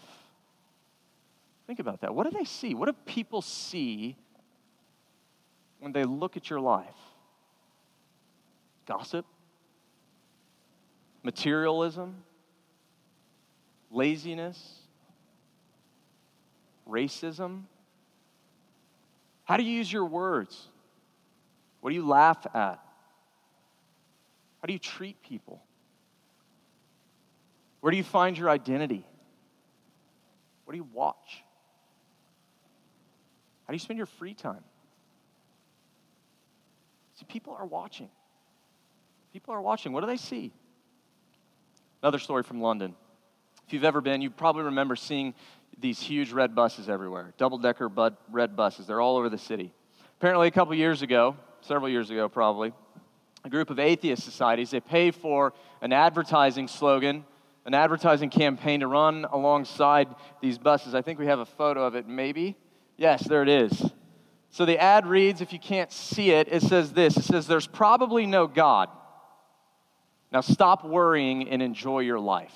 Think 1.65 1.79
about 1.79 2.01
that. 2.01 2.15
What 2.15 2.29
do 2.29 2.37
they 2.37 2.45
see? 2.45 2.73
What 2.73 2.87
do 2.87 2.93
people 3.05 3.41
see 3.41 4.17
when 5.79 5.91
they 5.91 6.03
look 6.03 6.37
at 6.37 6.49
your 6.49 6.59
life? 6.59 6.85
Gossip? 8.85 9.25
Materialism? 11.23 12.15
Laziness? 13.91 14.79
Racism? 16.87 17.63
How 19.43 19.57
do 19.57 19.63
you 19.63 19.71
use 19.71 19.91
your 19.91 20.05
words? 20.05 20.67
What 21.81 21.91
do 21.91 21.95
you 21.95 22.07
laugh 22.07 22.45
at? 22.53 22.79
How 24.61 24.65
do 24.65 24.73
you 24.73 24.79
treat 24.79 25.21
people? 25.21 25.61
Where 27.79 27.91
do 27.91 27.97
you 27.97 28.03
find 28.03 28.37
your 28.37 28.49
identity? 28.49 29.05
What 30.65 30.73
do 30.73 30.77
you 30.77 30.87
watch? 30.91 31.43
How 33.65 33.71
do 33.71 33.75
you 33.75 33.79
spend 33.79 33.97
your 33.97 34.05
free 34.05 34.33
time? 34.33 34.63
See, 37.19 37.25
people 37.27 37.55
are 37.57 37.65
watching. 37.65 38.09
People 39.33 39.53
are 39.53 39.61
watching. 39.61 39.91
What 39.91 40.01
do 40.01 40.07
they 40.07 40.17
see? 40.17 40.51
Another 42.01 42.19
story 42.19 42.43
from 42.43 42.61
London. 42.61 42.95
If 43.65 43.73
you've 43.73 43.83
ever 43.83 44.01
been, 44.01 44.21
you 44.21 44.29
probably 44.29 44.63
remember 44.63 44.95
seeing 44.95 45.33
these 45.79 45.99
huge 45.99 46.31
red 46.31 46.55
buses 46.55 46.89
everywhere 46.89 47.33
double 47.37 47.57
decker 47.57 47.89
red 48.31 48.55
buses. 48.55 48.87
They're 48.87 49.01
all 49.01 49.17
over 49.17 49.29
the 49.29 49.37
city. 49.37 49.73
Apparently, 50.17 50.47
a 50.47 50.51
couple 50.51 50.73
years 50.73 51.01
ago, 51.01 51.35
several 51.61 51.89
years 51.89 52.09
ago 52.09 52.29
probably, 52.29 52.73
a 53.43 53.49
group 53.49 53.69
of 53.69 53.77
atheist 53.77 54.23
societies, 54.23 54.71
they 54.71 54.79
paid 54.79 55.13
for 55.13 55.53
an 55.81 55.93
advertising 55.93 56.67
slogan 56.67 57.25
an 57.67 57.73
advertising 57.73 58.29
campaign 58.29 58.79
to 58.79 58.87
run 58.87 59.25
alongside 59.25 60.07
these 60.41 60.57
buses. 60.57 60.95
I 60.95 61.01
think 61.01 61.19
we 61.19 61.25
have 61.25 61.39
a 61.39 61.45
photo 61.45 61.85
of 61.85 61.95
it, 61.95 62.07
maybe. 62.07 62.55
Yes, 62.95 63.27
there 63.27 63.43
it 63.43 63.49
is. 63.49 63.91
So 64.49 64.65
the 64.65 64.79
ad 64.79 65.05
reads, 65.05 65.41
if 65.41 65.53
you 65.53 65.59
can't 65.59 65.91
see 65.91 66.31
it, 66.31 66.47
it 66.49 66.61
says 66.61 66.93
this 66.93 67.17
it 67.17 67.23
says, 67.23 67.47
There's 67.47 67.67
probably 67.67 68.25
no 68.25 68.47
God. 68.47 68.89
Now 70.31 70.41
stop 70.41 70.83
worrying 70.83 71.49
and 71.49 71.61
enjoy 71.61 71.99
your 71.99 72.19
life. 72.19 72.53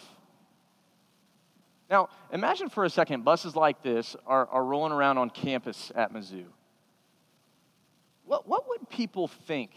Now, 1.89 2.07
imagine 2.31 2.69
for 2.69 2.85
a 2.85 2.89
second 2.89 3.25
buses 3.25 3.53
like 3.53 3.83
this 3.83 4.15
are, 4.25 4.47
are 4.47 4.63
rolling 4.63 4.93
around 4.93 5.17
on 5.17 5.29
campus 5.29 5.91
at 5.93 6.13
Mizzou. 6.13 6.45
What, 8.25 8.47
what 8.47 8.69
would 8.69 8.89
people 8.89 9.27
think 9.27 9.71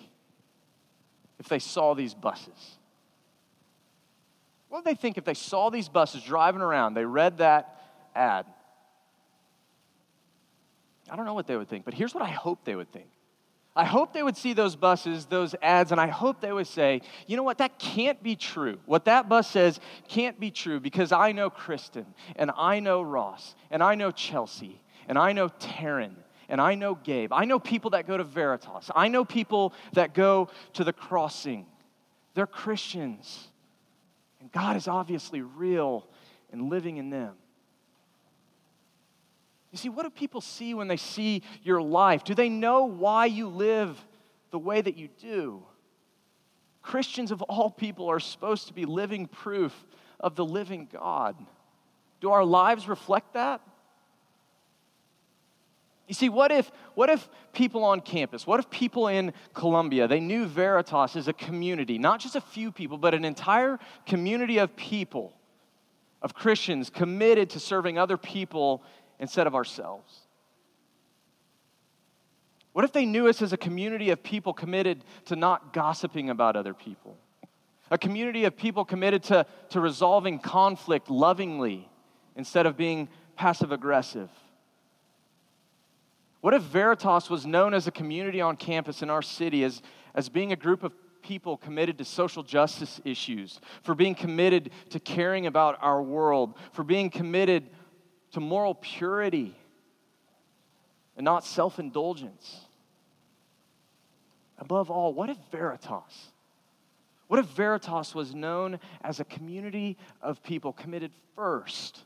if 1.40 1.48
they 1.48 1.58
saw 1.58 1.94
these 1.94 2.14
buses? 2.14 2.78
What 4.68 4.84
would 4.84 4.90
they 4.90 5.00
think 5.00 5.18
if 5.18 5.24
they 5.24 5.34
saw 5.34 5.70
these 5.70 5.88
buses 5.88 6.22
driving 6.22 6.62
around? 6.62 6.94
They 6.94 7.04
read 7.04 7.38
that 7.38 7.80
ad. 8.14 8.46
I 11.10 11.16
don't 11.16 11.26
know 11.26 11.34
what 11.34 11.46
they 11.46 11.56
would 11.56 11.68
think, 11.68 11.84
but 11.84 11.94
here's 11.94 12.14
what 12.14 12.22
I 12.22 12.30
hope 12.30 12.64
they 12.64 12.74
would 12.74 12.90
think. 12.92 13.08
I 13.76 13.84
hope 13.84 14.12
they 14.12 14.22
would 14.22 14.36
see 14.36 14.52
those 14.52 14.76
buses, 14.76 15.26
those 15.26 15.54
ads, 15.60 15.90
and 15.90 16.00
I 16.00 16.06
hope 16.06 16.40
they 16.40 16.52
would 16.52 16.68
say, 16.68 17.00
you 17.26 17.36
know 17.36 17.42
what, 17.42 17.58
that 17.58 17.78
can't 17.78 18.22
be 18.22 18.36
true. 18.36 18.78
What 18.86 19.06
that 19.06 19.28
bus 19.28 19.50
says 19.50 19.80
can't 20.06 20.38
be 20.38 20.52
true 20.52 20.78
because 20.78 21.10
I 21.10 21.32
know 21.32 21.50
Kristen, 21.50 22.06
and 22.36 22.52
I 22.56 22.78
know 22.78 23.02
Ross, 23.02 23.56
and 23.72 23.82
I 23.82 23.96
know 23.96 24.12
Chelsea, 24.12 24.80
and 25.08 25.18
I 25.18 25.32
know 25.32 25.48
Taryn, 25.48 26.14
and 26.48 26.60
I 26.60 26.76
know 26.76 26.94
Gabe. 26.94 27.32
I 27.32 27.46
know 27.46 27.58
people 27.58 27.90
that 27.90 28.06
go 28.06 28.16
to 28.16 28.22
Veritas. 28.22 28.90
I 28.94 29.08
know 29.08 29.24
people 29.24 29.74
that 29.94 30.14
go 30.14 30.50
to 30.74 30.84
the 30.84 30.92
crossing. 30.92 31.66
They're 32.34 32.46
Christians. 32.46 33.48
And 34.40 34.52
God 34.52 34.76
is 34.76 34.86
obviously 34.86 35.42
real 35.42 36.06
and 36.52 36.70
living 36.70 36.98
in 36.98 37.10
them. 37.10 37.34
You 39.74 39.78
see, 39.78 39.88
what 39.88 40.04
do 40.04 40.10
people 40.10 40.40
see 40.40 40.72
when 40.72 40.86
they 40.86 40.96
see 40.96 41.42
your 41.64 41.82
life? 41.82 42.22
Do 42.22 42.32
they 42.32 42.48
know 42.48 42.84
why 42.84 43.26
you 43.26 43.48
live 43.48 43.98
the 44.52 44.58
way 44.60 44.80
that 44.80 44.96
you 44.96 45.08
do? 45.20 45.64
Christians 46.80 47.32
of 47.32 47.42
all 47.42 47.72
people 47.72 48.08
are 48.08 48.20
supposed 48.20 48.68
to 48.68 48.72
be 48.72 48.84
living 48.84 49.26
proof 49.26 49.74
of 50.20 50.36
the 50.36 50.44
living 50.44 50.88
God. 50.92 51.34
Do 52.20 52.30
our 52.30 52.44
lives 52.44 52.86
reflect 52.86 53.34
that? 53.34 53.62
You 56.06 56.14
see, 56.14 56.28
what 56.28 56.52
if, 56.52 56.70
what 56.94 57.10
if 57.10 57.28
people 57.52 57.82
on 57.82 58.00
campus, 58.00 58.46
what 58.46 58.60
if 58.60 58.70
people 58.70 59.08
in 59.08 59.32
Columbia, 59.54 60.06
they 60.06 60.20
knew 60.20 60.46
Veritas 60.46 61.16
as 61.16 61.26
a 61.26 61.32
community, 61.32 61.98
not 61.98 62.20
just 62.20 62.36
a 62.36 62.40
few 62.40 62.70
people, 62.70 62.96
but 62.96 63.12
an 63.12 63.24
entire 63.24 63.80
community 64.06 64.58
of 64.58 64.76
people, 64.76 65.32
of 66.22 66.32
Christians 66.32 66.90
committed 66.90 67.50
to 67.50 67.58
serving 67.58 67.98
other 67.98 68.16
people 68.16 68.84
instead 69.18 69.46
of 69.46 69.54
ourselves? 69.54 70.20
What 72.72 72.84
if 72.84 72.92
they 72.92 73.06
knew 73.06 73.28
us 73.28 73.40
as 73.40 73.52
a 73.52 73.56
community 73.56 74.10
of 74.10 74.22
people 74.22 74.52
committed 74.52 75.04
to 75.26 75.36
not 75.36 75.72
gossiping 75.72 76.28
about 76.28 76.56
other 76.56 76.74
people? 76.74 77.16
A 77.90 77.98
community 77.98 78.44
of 78.44 78.56
people 78.56 78.84
committed 78.84 79.22
to, 79.24 79.46
to 79.70 79.80
resolving 79.80 80.40
conflict 80.40 81.08
lovingly 81.08 81.88
instead 82.34 82.66
of 82.66 82.76
being 82.76 83.08
passive 83.36 83.70
aggressive? 83.70 84.28
What 86.40 86.52
if 86.52 86.62
Veritas 86.62 87.30
was 87.30 87.46
known 87.46 87.74
as 87.74 87.86
a 87.86 87.90
community 87.90 88.40
on 88.40 88.56
campus 88.56 89.02
in 89.02 89.08
our 89.08 89.22
city 89.22 89.64
as, 89.64 89.80
as 90.14 90.28
being 90.28 90.52
a 90.52 90.56
group 90.56 90.82
of 90.82 90.92
people 91.22 91.56
committed 91.56 91.96
to 91.98 92.04
social 92.04 92.42
justice 92.42 93.00
issues, 93.04 93.60
for 93.82 93.94
being 93.94 94.14
committed 94.14 94.70
to 94.90 95.00
caring 95.00 95.46
about 95.46 95.78
our 95.80 96.02
world, 96.02 96.54
for 96.72 96.82
being 96.82 97.08
committed 97.08 97.70
to 98.34 98.40
moral 98.40 98.74
purity 98.74 99.56
and 101.16 101.24
not 101.24 101.44
self 101.44 101.78
indulgence? 101.78 102.60
Above 104.58 104.90
all, 104.90 105.14
what 105.14 105.30
if 105.30 105.36
Veritas? 105.50 106.28
What 107.28 107.38
if 107.40 107.46
Veritas 107.46 108.14
was 108.14 108.34
known 108.34 108.78
as 109.02 109.18
a 109.18 109.24
community 109.24 109.96
of 110.20 110.42
people 110.42 110.72
committed 110.72 111.12
first 111.34 112.02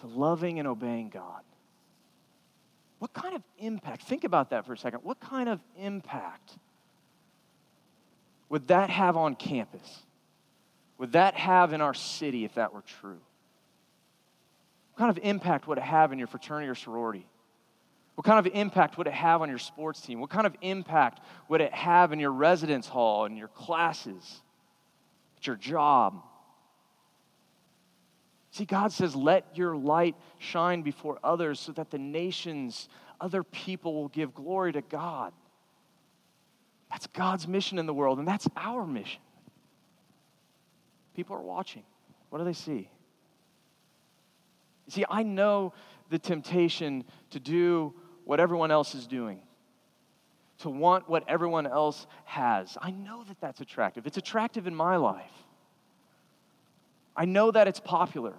to 0.00 0.06
loving 0.06 0.58
and 0.58 0.68
obeying 0.68 1.08
God? 1.08 1.42
What 2.98 3.12
kind 3.12 3.34
of 3.34 3.42
impact, 3.58 4.02
think 4.02 4.24
about 4.24 4.50
that 4.50 4.66
for 4.66 4.74
a 4.74 4.78
second. 4.78 5.00
What 5.02 5.20
kind 5.20 5.48
of 5.48 5.60
impact 5.78 6.52
would 8.48 8.68
that 8.68 8.90
have 8.90 9.16
on 9.16 9.36
campus? 9.36 10.02
Would 10.98 11.12
that 11.12 11.34
have 11.34 11.72
in 11.72 11.80
our 11.80 11.94
city 11.94 12.44
if 12.44 12.54
that 12.54 12.72
were 12.72 12.82
true? 12.82 13.20
What 14.96 15.08
kind 15.08 15.18
of 15.18 15.22
impact 15.22 15.68
would 15.68 15.76
it 15.76 15.84
have 15.84 16.10
in 16.12 16.18
your 16.18 16.26
fraternity 16.26 16.70
or 16.70 16.74
sorority? 16.74 17.26
What 18.14 18.24
kind 18.24 18.44
of 18.44 18.50
impact 18.54 18.96
would 18.96 19.06
it 19.06 19.12
have 19.12 19.42
on 19.42 19.50
your 19.50 19.58
sports 19.58 20.00
team? 20.00 20.20
What 20.20 20.30
kind 20.30 20.46
of 20.46 20.56
impact 20.62 21.20
would 21.50 21.60
it 21.60 21.74
have 21.74 22.14
in 22.14 22.18
your 22.18 22.32
residence 22.32 22.88
hall, 22.88 23.26
in 23.26 23.36
your 23.36 23.48
classes, 23.48 24.40
at 25.36 25.46
your 25.46 25.56
job? 25.56 26.22
See, 28.52 28.64
God 28.64 28.90
says, 28.90 29.14
let 29.14 29.44
your 29.54 29.76
light 29.76 30.16
shine 30.38 30.80
before 30.80 31.18
others 31.22 31.60
so 31.60 31.72
that 31.72 31.90
the 31.90 31.98
nations, 31.98 32.88
other 33.20 33.42
people 33.42 33.92
will 33.92 34.08
give 34.08 34.34
glory 34.34 34.72
to 34.72 34.80
God. 34.80 35.34
That's 36.90 37.06
God's 37.08 37.46
mission 37.46 37.78
in 37.78 37.84
the 37.84 37.92
world, 37.92 38.18
and 38.18 38.26
that's 38.26 38.48
our 38.56 38.86
mission. 38.86 39.20
People 41.14 41.36
are 41.36 41.42
watching. 41.42 41.82
What 42.30 42.38
do 42.38 42.46
they 42.46 42.54
see? 42.54 42.88
See, 44.88 45.04
I 45.08 45.22
know 45.22 45.72
the 46.10 46.18
temptation 46.18 47.04
to 47.30 47.40
do 47.40 47.94
what 48.24 48.40
everyone 48.40 48.70
else 48.70 48.94
is 48.94 49.06
doing, 49.06 49.40
to 50.58 50.70
want 50.70 51.08
what 51.08 51.24
everyone 51.28 51.66
else 51.66 52.06
has. 52.24 52.76
I 52.80 52.90
know 52.90 53.24
that 53.24 53.40
that's 53.40 53.60
attractive. 53.60 54.06
It's 54.06 54.16
attractive 54.16 54.66
in 54.66 54.74
my 54.74 54.96
life. 54.96 55.32
I 57.16 57.24
know 57.24 57.50
that 57.50 57.66
it's 57.66 57.80
popular. 57.80 58.34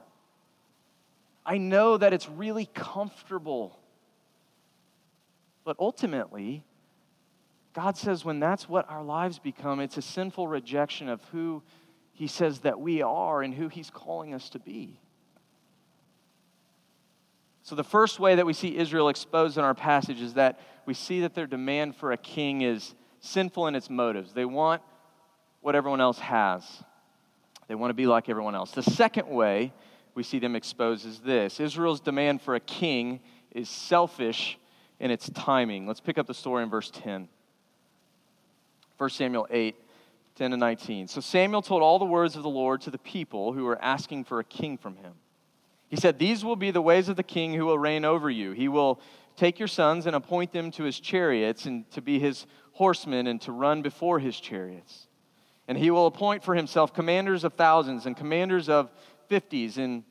I 1.46 1.58
know 1.58 1.98
that 1.98 2.14
it's 2.14 2.30
really 2.30 2.66
comfortable. 2.74 3.80
But 5.64 5.78
ultimately, 5.80 6.64
God 7.74 7.98
says 7.98 8.24
when 8.24 8.40
that's 8.40 8.68
what 8.68 8.90
our 8.90 9.04
lives 9.04 9.40
become, 9.40 9.80
it's 9.80 9.98
a 9.98 10.02
sinful 10.02 10.48
rejection 10.48 11.10
of 11.10 11.24
who 11.26 11.64
He 12.14 12.28
says 12.28 12.60
that 12.60 12.80
we 12.80 13.02
are 13.02 13.42
and 13.42 13.54
who 13.54 13.68
He's 13.68 13.90
calling 13.90 14.34
us 14.34 14.50
to 14.50 14.60
be. 14.60 15.00
So, 17.68 17.76
the 17.76 17.84
first 17.84 18.18
way 18.18 18.36
that 18.36 18.46
we 18.46 18.54
see 18.54 18.78
Israel 18.78 19.10
exposed 19.10 19.58
in 19.58 19.64
our 19.66 19.74
passage 19.74 20.22
is 20.22 20.36
that 20.36 20.58
we 20.86 20.94
see 20.94 21.20
that 21.20 21.36
their 21.36 21.48
demand 21.48 21.98
for 21.98 22.14
a 22.14 22.18
king 22.18 22.62
is 22.62 22.96
sinful 23.20 23.68
in 23.68 23.76
its 23.76 23.90
motives. 23.90 24.32
They 24.32 24.46
want 24.46 24.82
what 25.60 25.76
everyone 25.76 26.00
else 26.00 26.18
has, 26.20 26.64
they 27.68 27.76
want 27.76 27.90
to 27.90 27.94
be 27.94 28.08
like 28.08 28.30
everyone 28.30 28.56
else. 28.56 28.72
The 28.72 28.84
second 28.84 29.28
way 29.28 29.74
we 30.16 30.24
see 30.24 30.40
them 30.40 30.56
exposed 30.56 31.06
is 31.06 31.20
this 31.20 31.60
Israel's 31.60 32.00
demand 32.00 32.42
for 32.42 32.56
a 32.56 32.62
king 32.62 33.20
is 33.52 33.68
selfish 33.68 34.58
in 35.02 35.12
its 35.12 35.30
timing. 35.32 35.88
Let's 35.88 36.00
pick 36.00 36.18
up 36.18 36.26
the 36.26 36.34
story 36.34 36.64
in 36.64 36.70
verse 36.70 36.90
10. 36.90 37.28
1 38.98 39.10
Samuel 39.10 39.46
8, 39.52 39.76
10 40.36 40.52
to 40.52 40.56
19. 40.58 41.10
So 41.10 41.20
Samuel 41.20 41.62
told 41.62 41.84
all 41.84 42.00
the 42.00 42.06
words 42.06 42.38
of 42.38 42.44
the 42.44 42.50
Lord 42.50 42.80
to 42.84 42.92
the 42.92 42.98
people 42.98 43.52
who 43.52 43.66
were 43.66 43.78
asking 43.82 44.24
for 44.24 44.40
a 44.40 44.46
king 44.46 44.78
from 44.78 44.96
him. 44.96 45.16
He 45.90 45.96
said, 45.96 46.20
These 46.20 46.44
will 46.44 46.56
be 46.56 46.72
the 46.72 46.82
ways 46.82 47.10
of 47.10 47.16
the 47.16 47.24
king 47.24 47.54
who 47.54 47.66
will 47.66 47.80
reign 47.80 48.06
over 48.06 48.30
you. 48.30 48.52
He 48.52 48.68
will 48.68 49.00
take 49.36 49.60
your 49.60 49.68
sons 49.68 50.06
and 50.06 50.16
appoint 50.16 50.52
them 50.52 50.72
to 50.72 50.84
his 50.84 51.00
chariots 51.00 51.66
and 51.66 51.90
to 51.92 52.02
be 52.02 52.20
his 52.20 52.46
horsemen 52.74 53.28
and 53.28 53.40
to 53.42 53.52
run 53.52 53.82
before 53.82 54.20
his 54.20 54.40
chariots. 54.40 55.08
And 55.68 55.78
he 55.78 55.92
will 55.92 56.08
appoint 56.08 56.44
for 56.44 56.56
himself 56.56 56.94
commanders 56.94 57.44
of 57.44 57.54
thousands 57.54 58.06
and 58.06 58.16
commanders 58.16 58.70
of 58.70 58.92
fifties, 59.28 59.78
and 59.78 60.04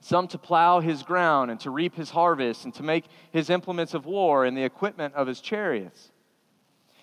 some 0.00 0.28
to 0.28 0.38
plow 0.38 0.80
his 0.80 1.02
ground 1.02 1.50
and 1.50 1.60
to 1.60 1.70
reap 1.70 1.94
his 1.94 2.10
harvest 2.10 2.64
and 2.64 2.74
to 2.74 2.82
make 2.82 3.04
his 3.32 3.50
implements 3.50 3.94
of 3.94 4.06
war 4.06 4.44
and 4.44 4.56
the 4.56 4.64
equipment 4.64 5.14
of 5.14 5.26
his 5.26 5.40
chariots. 5.40 6.10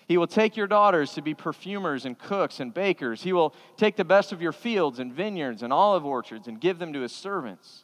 He 0.07 0.17
will 0.17 0.27
take 0.27 0.55
your 0.55 0.67
daughters 0.67 1.13
to 1.13 1.21
be 1.21 1.33
perfumers 1.33 2.05
and 2.05 2.17
cooks 2.17 2.59
and 2.59 2.73
bakers. 2.73 3.23
He 3.23 3.33
will 3.33 3.53
take 3.75 3.97
the 3.97 4.05
best 4.05 4.31
of 4.31 4.41
your 4.41 4.53
fields 4.53 4.99
and 4.99 5.11
vineyards 5.11 5.63
and 5.63 5.73
olive 5.73 6.05
orchards 6.05 6.47
and 6.47 6.61
give 6.61 6.79
them 6.79 6.93
to 6.93 7.01
his 7.01 7.11
servants. 7.11 7.83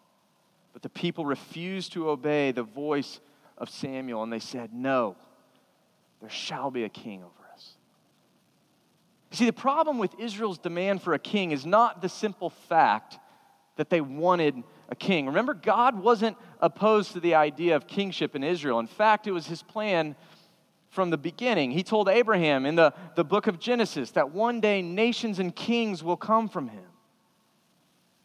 But 0.73 0.81
the 0.81 0.89
people 0.89 1.25
refused 1.25 1.93
to 1.93 2.09
obey 2.09 2.51
the 2.51 2.63
voice 2.63 3.19
of 3.57 3.69
Samuel, 3.69 4.23
and 4.23 4.31
they 4.31 4.39
said, 4.39 4.73
No, 4.73 5.15
there 6.19 6.29
shall 6.29 6.71
be 6.71 6.83
a 6.83 6.89
king 6.89 7.23
over 7.23 7.53
us. 7.53 7.75
See, 9.31 9.45
the 9.45 9.53
problem 9.53 9.97
with 9.97 10.19
Israel's 10.19 10.57
demand 10.57 11.01
for 11.01 11.13
a 11.13 11.19
king 11.19 11.51
is 11.51 11.65
not 11.65 12.01
the 12.01 12.09
simple 12.09 12.49
fact 12.49 13.17
that 13.77 13.89
they 13.89 14.01
wanted 14.01 14.63
a 14.89 14.95
king. 14.95 15.27
Remember, 15.27 15.53
God 15.53 15.97
wasn't 15.97 16.37
opposed 16.59 17.13
to 17.13 17.19
the 17.19 17.35
idea 17.35 17.75
of 17.75 17.87
kingship 17.87 18.35
in 18.35 18.43
Israel. 18.43 18.79
In 18.79 18.87
fact, 18.87 19.27
it 19.27 19.31
was 19.31 19.47
his 19.47 19.63
plan 19.63 20.15
from 20.89 21.09
the 21.09 21.17
beginning. 21.17 21.71
He 21.71 21.83
told 21.83 22.09
Abraham 22.09 22.65
in 22.65 22.75
the, 22.75 22.93
the 23.15 23.23
book 23.23 23.47
of 23.47 23.59
Genesis 23.59 24.11
that 24.11 24.31
one 24.31 24.59
day 24.59 24.81
nations 24.81 25.39
and 25.39 25.55
kings 25.55 26.03
will 26.03 26.17
come 26.17 26.49
from 26.49 26.67
him. 26.67 26.90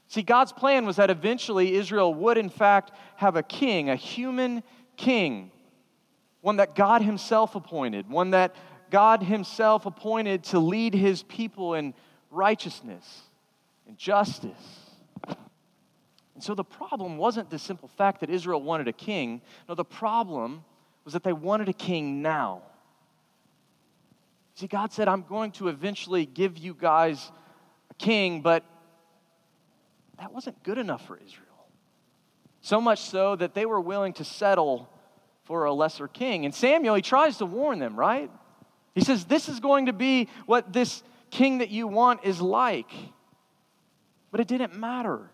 See, 0.09 0.23
God's 0.23 0.53
plan 0.53 0.87
was 0.87 0.97
that 0.97 1.11
eventually 1.11 1.75
Israel 1.75 2.14
would, 2.14 2.38
in 2.38 2.49
fact, 2.49 2.92
have 3.16 3.37
a 3.37 3.42
king, 3.42 3.90
a 3.90 3.97
human 3.97 4.62
king, 4.97 5.51
one 6.40 6.57
that 6.57 6.75
God 6.75 7.03
Himself 7.03 7.55
appointed, 7.55 8.09
one 8.09 8.31
that 8.31 8.55
God 8.90 9.23
Himself 9.23 9.85
appointed 9.85 10.45
to 10.45 10.61
lead 10.61 10.95
His 10.95 11.23
people 11.25 11.75
in 11.75 11.92
righteousness 12.31 13.23
and 13.88 13.99
justice 13.99 14.87
and 16.37 16.45
so 16.45 16.55
the 16.55 16.64
problem 16.64 17.16
wasn't 17.16 17.49
the 17.49 17.59
simple 17.59 17.88
fact 17.88 18.21
that 18.21 18.29
Israel 18.29 18.61
wanted 18.61 18.88
a 18.88 18.92
king. 18.92 19.40
No, 19.71 19.75
the 19.75 19.87
problem 19.87 20.64
was 21.03 21.14
that 21.14 21.25
they 21.25 21.33
wanted 21.33 21.71
a 21.71 21.73
king 21.73 22.21
now. 22.21 22.61
See, 24.55 24.66
God 24.66 24.92
said, 24.92 25.09
I'm 25.09 25.23
going 25.23 25.53
to 25.53 25.69
eventually 25.69 26.27
give 26.27 26.59
you 26.59 26.77
guys 26.79 27.33
a 27.90 27.95
king, 27.95 28.42
but 28.42 28.66
that 30.18 30.33
wasn't 30.33 30.62
good 30.62 30.79
enough 30.79 31.07
for 31.07 31.18
Israel. 31.18 31.46
So 32.61 32.81
much 32.81 33.00
so 33.00 33.37
that 33.37 33.55
they 33.55 33.66
were 33.66 33.81
willing 33.81 34.12
to 34.14 34.24
settle 34.24 34.88
for 35.44 35.64
a 35.64 35.72
lesser 35.72 36.09
king. 36.09 36.44
And 36.44 36.55
Samuel, 36.55 36.96
he 36.96 37.02
tries 37.02 37.38
to 37.38 37.46
warn 37.46 37.79
them, 37.79 37.96
right? 37.96 38.31
He 38.94 39.02
says, 39.02 39.24
This 39.24 39.48
is 39.48 39.61
going 39.61 39.87
to 39.87 39.92
be 39.92 40.29
what 40.46 40.72
this 40.72 41.02
king 41.31 41.59
that 41.59 41.70
you 41.70 41.87
want 41.87 42.24
is 42.24 42.40
like. 42.40 42.90
But 44.31 44.40
it 44.40 44.48
didn't 44.48 44.74
matter. 44.74 45.31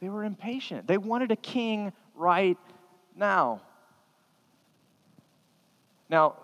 They 0.00 0.08
were 0.08 0.24
impatient. 0.24 0.86
They 0.86 0.98
wanted 0.98 1.32
a 1.32 1.36
king 1.36 1.92
right 2.14 2.58
now. 3.14 3.62
Now, 6.08 6.36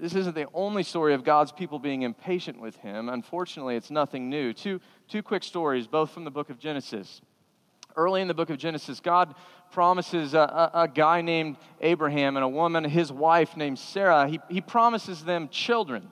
this 0.00 0.14
isn't 0.14 0.34
the 0.34 0.46
only 0.54 0.82
story 0.82 1.12
of 1.12 1.24
God's 1.24 1.52
people 1.52 1.78
being 1.78 2.02
impatient 2.02 2.58
with 2.58 2.76
him. 2.76 3.08
Unfortunately, 3.08 3.76
it's 3.76 3.90
nothing 3.90 4.30
new. 4.30 4.52
Two, 4.52 4.80
two 5.10 5.22
quick 5.22 5.42
stories, 5.44 5.86
both 5.86 6.10
from 6.10 6.24
the 6.24 6.30
book 6.30 6.50
of 6.50 6.58
Genesis. 6.58 7.20
Early 7.96 8.22
in 8.22 8.28
the 8.28 8.34
book 8.34 8.50
of 8.50 8.56
Genesis, 8.58 9.00
God 9.00 9.34
promises 9.72 10.34
a, 10.34 10.38
a, 10.38 10.70
a 10.82 10.88
guy 10.88 11.20
named 11.20 11.56
Abraham 11.80 12.36
and 12.36 12.44
a 12.44 12.48
woman, 12.48 12.84
his 12.84 13.12
wife 13.12 13.56
named 13.56 13.78
Sarah, 13.78 14.28
he, 14.28 14.40
he 14.48 14.60
promises 14.60 15.24
them 15.24 15.48
children. 15.48 16.08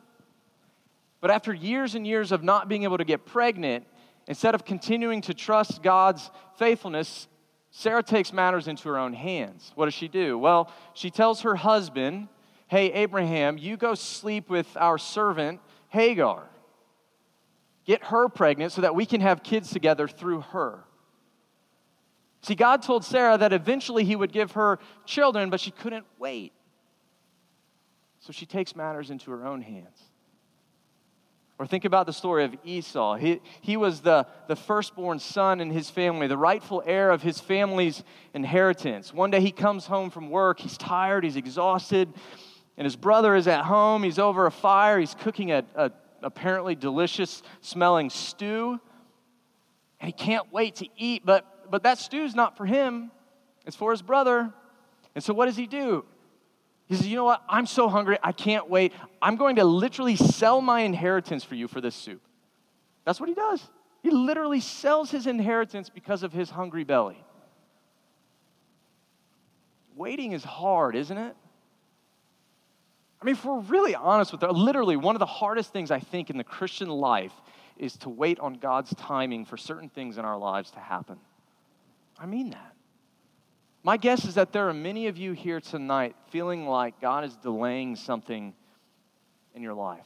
But 1.21 1.31
after 1.31 1.53
years 1.53 1.95
and 1.95 2.07
years 2.07 2.31
of 2.31 2.43
not 2.43 2.69
being 2.69 2.85
able 2.85 2.99
to 2.99 3.05
get 3.05 3.25
pregnant, 3.25 3.87
Instead 4.29 4.55
of 4.55 4.67
continuing 4.67 5.23
to 5.23 5.33
trust 5.33 5.83
God's 5.83 6.31
faithfulness, 6.59 7.29
Sarah 7.71 8.03
takes 8.03 8.31
matters 8.31 8.69
into 8.69 8.89
her 8.91 8.99
own 8.99 9.15
hands. 9.15 9.73
What 9.75 9.87
does 9.87 9.95
she 9.95 10.07
do? 10.07 10.39
Well, 10.39 10.71
she 10.93 11.11
tells 11.11 11.41
her 11.41 11.57
husband, 11.57 12.29
Hey, 12.69 12.93
Abraham, 12.93 13.57
you 13.57 13.79
go 13.79 13.95
sleep 13.95 14.51
with 14.51 14.69
our 14.77 14.99
servant 14.99 15.61
Hagar. 15.89 16.47
Get 17.89 18.05
her 18.05 18.29
pregnant 18.29 18.73
so 18.73 18.83
that 18.83 18.95
we 18.95 19.07
can 19.07 19.23
have 19.23 19.43
kids 19.43 19.71
together 19.71 20.07
through 20.07 20.43
her. 20.53 20.85
See, 22.43 22.55
God 22.55 22.83
told 22.83 23.03
Sarah 23.03 23.39
that 23.39 23.55
eventually 23.55 24.05
he 24.05 24.15
would 24.15 24.31
give 24.31 24.53
her 24.53 24.79
children, 25.07 25.49
but 25.49 25.59
she 25.59 25.71
couldn't 25.71 26.05
wait. 26.19 26.53
So 28.21 28.31
she 28.31 28.45
takes 28.45 28.77
matters 28.77 29.09
into 29.09 29.31
her 29.31 29.47
own 29.47 29.63
hands. 29.63 30.03
Or 31.59 31.67
think 31.67 31.87
about 31.87 32.05
the 32.05 32.13
story 32.13 32.45
of 32.45 32.55
Esau. 32.63 33.17
He, 33.17 33.41
he 33.63 33.79
was 33.79 34.03
the, 34.03 34.27
the 34.49 34.55
firstborn 34.55 35.19
son 35.19 35.63
in 35.63 35.71
his 35.71 35.89
family, 35.89 36.27
the 36.27 36.37
rightful 36.37 36.83
heir 36.85 37.11
of 37.11 37.23
his 37.23 37.41
family's 37.41 38.05
inheritance. 38.35 39.15
One 39.15 39.31
day 39.31 39.41
he 39.41 39.51
comes 39.51 39.87
home 39.87 40.11
from 40.11 40.29
work, 40.29 40.61
he's 40.61 40.77
tired, 40.77 41.25
he's 41.25 41.37
exhausted, 41.37 42.13
and 42.77 42.85
his 42.85 42.97
brother 42.97 43.35
is 43.35 43.49
at 43.49 43.65
home. 43.65 44.03
He's 44.03 44.19
over 44.19 44.45
a 44.45 44.51
fire, 44.51 45.01
he's 45.01 45.15
cooking 45.15 45.53
a, 45.53 45.65
a 45.75 45.91
apparently 46.23 46.75
delicious 46.75 47.43
smelling 47.61 48.11
stew, 48.11 48.81
and 50.01 50.07
he 50.07 50.13
can't 50.13 50.53
wait 50.53 50.77
to 50.77 50.89
eat, 50.97 51.23
but, 51.25 51.71
but 51.71 51.83
that 51.83 51.99
stew's 51.99 52.35
not 52.35 52.57
for 52.57 52.67
him, 52.67 53.11
it's 53.67 53.77
for 53.77 53.91
his 53.91 54.03
brother. 54.03 54.53
And 55.15 55.25
so 55.25 55.35
what 55.35 55.47
does 55.47 55.57
he 55.57 55.67
do? 55.67 56.05
He 56.87 56.95
says, 56.97 57.07
You 57.07 57.17
know 57.17 57.25
what? 57.25 57.43
I'm 57.49 57.67
so 57.67 57.89
hungry. 57.89 58.19
I 58.23 58.33
can't 58.33 58.71
wait. 58.71 58.93
I'm 59.21 59.37
going 59.37 59.57
to 59.57 59.65
literally 59.65 60.17
sell 60.17 60.61
my 60.61 60.81
inheritance 60.81 61.45
for 61.45 61.55
you 61.55 61.69
for 61.69 61.81
this 61.81 61.95
soup. 61.95 62.23
That's 63.05 63.21
what 63.21 63.29
he 63.29 63.35
does. 63.35 63.63
He 64.03 64.11
literally 64.11 64.61
sells 64.61 65.11
his 65.11 65.27
inheritance 65.27 65.91
because 65.91 66.23
of 66.23 66.33
his 66.33 66.51
hungry 66.51 66.85
belly. 66.85 67.23
Waiting 69.97 70.33
is 70.33 70.45
hard, 70.45 70.95
isn't 70.95 71.19
it? 71.19 71.37
I 73.21 73.25
mean, 73.25 73.35
if 73.35 73.45
we're 73.45 73.61
really 73.61 73.95
honest 73.95 74.33
with 74.33 74.43
it, 74.43 74.51
literally 74.53 74.97
one 74.97 75.17
of 75.17 75.21
the 75.21 75.27
hardest 75.27 75.73
things 75.73 75.91
I 75.91 75.99
think 75.99 76.31
in 76.31 76.37
the 76.37 76.45
Christian 76.45 76.89
life 76.89 77.33
is 77.77 77.97
to 77.99 78.09
wait 78.09 78.39
on 78.39 78.55
God's 78.55 78.95
timing 78.95 79.45
for 79.45 79.57
certain 79.57 79.89
things 79.89 80.19
in 80.19 80.25
our 80.25 80.39
lives 80.39 80.71
to 80.73 80.81
happen. 80.81 81.19
I 82.19 82.27
mean 82.27 82.51
that. 82.51 82.75
My 83.83 83.97
guess 83.97 84.25
is 84.25 84.35
that 84.35 84.53
there 84.53 84.69
are 84.69 84.75
many 84.75 85.07
of 85.07 85.17
you 85.17 85.33
here 85.33 85.61
tonight 85.61 86.15
feeling 86.31 86.67
like 86.67 87.01
God 87.01 87.25
is 87.25 87.37
delaying 87.37 87.97
something 87.97 88.55
in 89.55 89.63
your 89.63 89.75
life. 89.75 90.05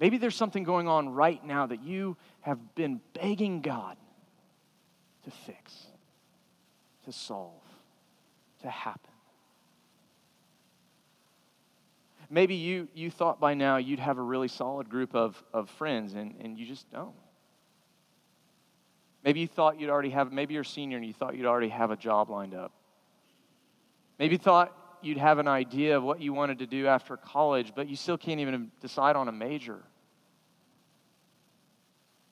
Maybe 0.00 0.18
there's 0.18 0.34
something 0.34 0.64
going 0.64 0.88
on 0.88 1.10
right 1.10 1.44
now 1.44 1.66
that 1.66 1.84
you 1.84 2.16
have 2.40 2.74
been 2.74 3.00
begging 3.12 3.60
God 3.60 3.96
to 5.24 5.30
fix, 5.30 5.86
to 7.04 7.12
solve, 7.12 7.62
to 8.62 8.68
happen. 8.68 9.11
Maybe 12.32 12.54
you, 12.54 12.88
you 12.94 13.10
thought 13.10 13.40
by 13.40 13.52
now 13.52 13.76
you'd 13.76 13.98
have 13.98 14.16
a 14.16 14.22
really 14.22 14.48
solid 14.48 14.88
group 14.88 15.14
of, 15.14 15.40
of 15.52 15.68
friends, 15.68 16.14
and, 16.14 16.34
and 16.40 16.58
you 16.58 16.64
just 16.64 16.90
don't. 16.90 17.12
Maybe 19.22 19.40
you 19.40 19.46
thought 19.46 19.78
you'd 19.78 19.90
already 19.90 20.08
have, 20.08 20.32
maybe 20.32 20.54
you're 20.54 20.62
a 20.62 20.66
senior 20.66 20.96
and 20.96 21.04
you 21.04 21.12
thought 21.12 21.36
you'd 21.36 21.44
already 21.44 21.68
have 21.68 21.90
a 21.90 21.96
job 21.96 22.30
lined 22.30 22.54
up. 22.54 22.72
Maybe 24.18 24.36
you 24.36 24.38
thought 24.38 24.74
you'd 25.02 25.18
have 25.18 25.40
an 25.40 25.46
idea 25.46 25.98
of 25.98 26.04
what 26.04 26.22
you 26.22 26.32
wanted 26.32 26.60
to 26.60 26.66
do 26.66 26.86
after 26.86 27.18
college, 27.18 27.74
but 27.76 27.86
you 27.86 27.96
still 27.96 28.16
can't 28.16 28.40
even 28.40 28.70
decide 28.80 29.14
on 29.14 29.28
a 29.28 29.32
major. 29.32 29.80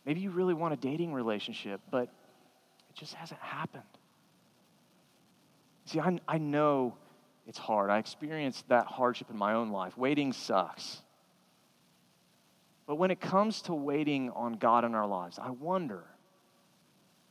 Maybe 0.06 0.20
you 0.20 0.30
really 0.30 0.54
want 0.54 0.72
a 0.72 0.78
dating 0.78 1.12
relationship, 1.12 1.82
but 1.90 2.04
it 2.88 2.94
just 2.94 3.12
hasn't 3.12 3.40
happened. 3.40 3.82
See, 5.84 6.00
I, 6.00 6.18
I 6.26 6.38
know 6.38 6.96
it's 7.46 7.58
hard. 7.58 7.90
I 7.90 7.98
experienced 7.98 8.68
that 8.68 8.86
hardship 8.86 9.30
in 9.30 9.36
my 9.36 9.54
own 9.54 9.70
life. 9.70 9.96
Waiting 9.96 10.32
sucks. 10.32 11.02
But 12.86 12.96
when 12.96 13.10
it 13.10 13.20
comes 13.20 13.62
to 13.62 13.74
waiting 13.74 14.30
on 14.30 14.54
God 14.54 14.84
in 14.84 14.94
our 14.94 15.06
lives, 15.06 15.38
I 15.40 15.50
wonder, 15.50 16.02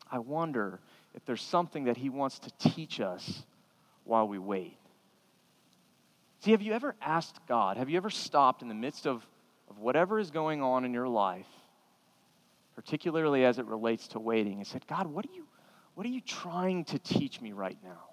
I 0.09 0.19
wonder 0.19 0.79
if 1.13 1.25
there's 1.25 1.41
something 1.41 1.85
that 1.85 1.97
He 1.97 2.09
wants 2.09 2.39
to 2.39 2.51
teach 2.59 2.99
us 3.01 3.43
while 4.05 4.27
we 4.27 4.39
wait. 4.39 4.77
See, 6.39 6.51
have 6.51 6.61
you 6.61 6.73
ever 6.73 6.95
asked 7.01 7.39
God, 7.47 7.77
have 7.77 7.89
you 7.89 7.97
ever 7.97 8.09
stopped 8.09 8.61
in 8.61 8.69
the 8.69 8.73
midst 8.73 9.05
of, 9.05 9.27
of 9.69 9.79
whatever 9.79 10.19
is 10.19 10.31
going 10.31 10.61
on 10.61 10.85
in 10.85 10.93
your 10.93 11.09
life, 11.09 11.47
particularly 12.75 13.43
as 13.43 13.59
it 13.59 13.65
relates 13.65 14.07
to 14.09 14.19
waiting, 14.19 14.59
and 14.59 14.67
said, 14.67 14.87
God, 14.87 15.07
what 15.07 15.25
are 15.25 15.33
you, 15.33 15.45
what 15.95 16.05
are 16.05 16.09
you 16.09 16.21
trying 16.21 16.85
to 16.85 16.99
teach 16.99 17.41
me 17.41 17.51
right 17.51 17.77
now? 17.83 18.08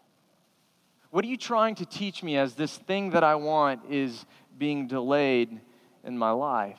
What 1.17 1.25
are 1.25 1.29
you 1.29 1.39
trying 1.39 1.77
to 1.77 1.87
teach 1.87 2.23
me 2.23 2.37
as 2.37 2.57
this 2.57 2.77
thing 2.77 3.13
that 3.13 3.25
I 3.25 3.37
want 3.37 3.81
is 3.89 4.27
being 4.59 4.87
delayed 4.87 5.63
in 6.05 6.19
my 6.19 6.31
life? 6.31 6.79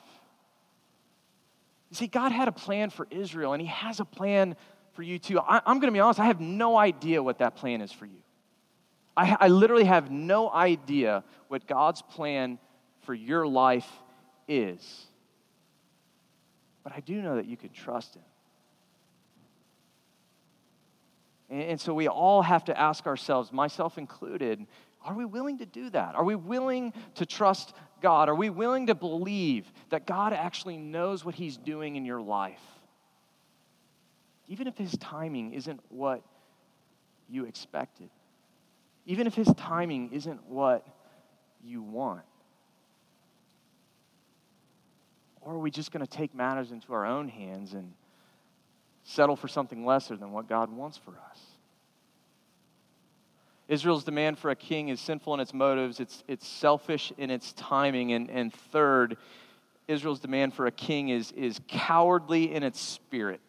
You 1.90 1.96
see, 1.96 2.06
God 2.06 2.30
had 2.30 2.46
a 2.46 2.52
plan 2.52 2.90
for 2.90 3.08
Israel, 3.10 3.52
and 3.52 3.60
He 3.60 3.66
has 3.66 3.98
a 3.98 4.04
plan 4.04 4.54
for 4.92 5.02
you 5.02 5.18
too. 5.18 5.40
I, 5.40 5.56
am 5.66 5.80
going 5.80 5.92
to 5.92 5.92
be 5.92 5.98
honest, 5.98 6.20
I 6.20 6.26
have 6.26 6.40
no 6.40 6.76
idea 6.76 7.20
what 7.20 7.38
that 7.38 7.56
plan 7.56 7.80
is 7.80 7.90
for 7.90 8.06
you. 8.06 8.22
I, 9.16 9.36
I 9.40 9.48
literally 9.48 9.86
have 9.86 10.08
no 10.08 10.48
idea 10.48 11.24
what 11.48 11.66
God's 11.66 12.02
plan 12.02 12.60
for 13.00 13.14
your 13.14 13.44
life 13.44 13.90
is. 14.46 15.08
But 16.84 16.92
I 16.92 17.00
do 17.00 17.20
know 17.22 17.34
that 17.34 17.46
you 17.46 17.56
can 17.56 17.70
trust 17.70 18.14
Him. 18.14 18.22
And 21.50 21.80
so 21.80 21.94
we 21.94 22.08
all 22.08 22.42
have 22.42 22.66
to 22.66 22.78
ask 22.78 23.06
ourselves, 23.06 23.52
myself 23.52 23.96
included, 23.96 24.66
are 25.02 25.14
we 25.14 25.24
willing 25.24 25.58
to 25.58 25.66
do 25.66 25.88
that? 25.90 26.14
Are 26.14 26.24
we 26.24 26.34
willing 26.34 26.92
to 27.14 27.24
trust 27.24 27.74
God? 28.02 28.28
Are 28.28 28.34
we 28.34 28.50
willing 28.50 28.88
to 28.88 28.94
believe 28.94 29.72
that 29.88 30.06
God 30.06 30.32
actually 30.32 30.76
knows 30.76 31.24
what 31.24 31.34
He's 31.34 31.56
doing 31.56 31.96
in 31.96 32.04
your 32.04 32.20
life? 32.20 32.60
Even 34.48 34.66
if 34.66 34.76
His 34.76 34.92
timing 34.98 35.54
isn't 35.54 35.80
what 35.88 36.22
you 37.30 37.44
expected, 37.44 38.10
even 39.06 39.26
if 39.26 39.34
His 39.34 39.50
timing 39.56 40.12
isn't 40.12 40.44
what 40.48 40.86
you 41.64 41.80
want. 41.80 42.24
Or 45.40 45.54
are 45.54 45.58
we 45.58 45.70
just 45.70 45.92
going 45.92 46.04
to 46.04 46.10
take 46.10 46.34
matters 46.34 46.72
into 46.72 46.92
our 46.92 47.06
own 47.06 47.28
hands 47.28 47.72
and 47.72 47.94
settle 49.08 49.36
for 49.36 49.48
something 49.48 49.86
lesser 49.86 50.16
than 50.16 50.32
what 50.32 50.46
God 50.46 50.70
wants 50.70 50.98
for 50.98 51.12
us. 51.12 51.40
Israel's 53.66 54.04
demand 54.04 54.38
for 54.38 54.50
a 54.50 54.56
king 54.56 54.88
is 54.88 55.00
sinful 55.00 55.32
in 55.34 55.40
its 55.40 55.54
motives, 55.54 55.98
it's, 55.98 56.22
it's 56.28 56.46
selfish 56.46 57.10
in 57.16 57.30
its 57.30 57.54
timing. 57.54 58.12
And, 58.12 58.30
and 58.30 58.52
third, 58.52 59.16
Israel's 59.86 60.20
demand 60.20 60.52
for 60.52 60.66
a 60.66 60.70
king 60.70 61.08
is, 61.08 61.32
is 61.32 61.58
cowardly 61.68 62.54
in 62.54 62.62
its 62.62 62.80
spirit. 62.80 63.40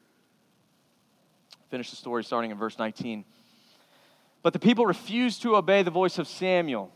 Finish 1.70 1.90
the 1.90 1.98
story 1.98 2.24
starting 2.24 2.52
in 2.52 2.58
verse 2.58 2.80
19. 2.80 3.26
But 4.42 4.54
the 4.54 4.60
people 4.60 4.86
refused 4.86 5.42
to 5.42 5.58
obey 5.58 5.84
the 5.84 5.92
voice 5.92 6.18
of 6.18 6.28
Samuel. 6.28 6.90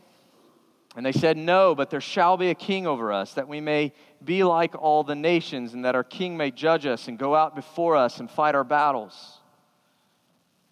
And 0.96 1.04
they 1.04 1.12
said, 1.12 1.36
No, 1.36 1.74
but 1.74 1.90
there 1.90 2.00
shall 2.00 2.36
be 2.36 2.50
a 2.50 2.54
king 2.54 2.86
over 2.86 3.12
us, 3.12 3.34
that 3.34 3.48
we 3.48 3.60
may 3.60 3.92
be 4.24 4.44
like 4.44 4.74
all 4.80 5.02
the 5.02 5.14
nations, 5.14 5.74
and 5.74 5.84
that 5.84 5.94
our 5.94 6.04
king 6.04 6.36
may 6.36 6.50
judge 6.50 6.86
us 6.86 7.08
and 7.08 7.18
go 7.18 7.34
out 7.34 7.54
before 7.54 7.96
us 7.96 8.20
and 8.20 8.30
fight 8.30 8.54
our 8.54 8.64
battles. 8.64 9.40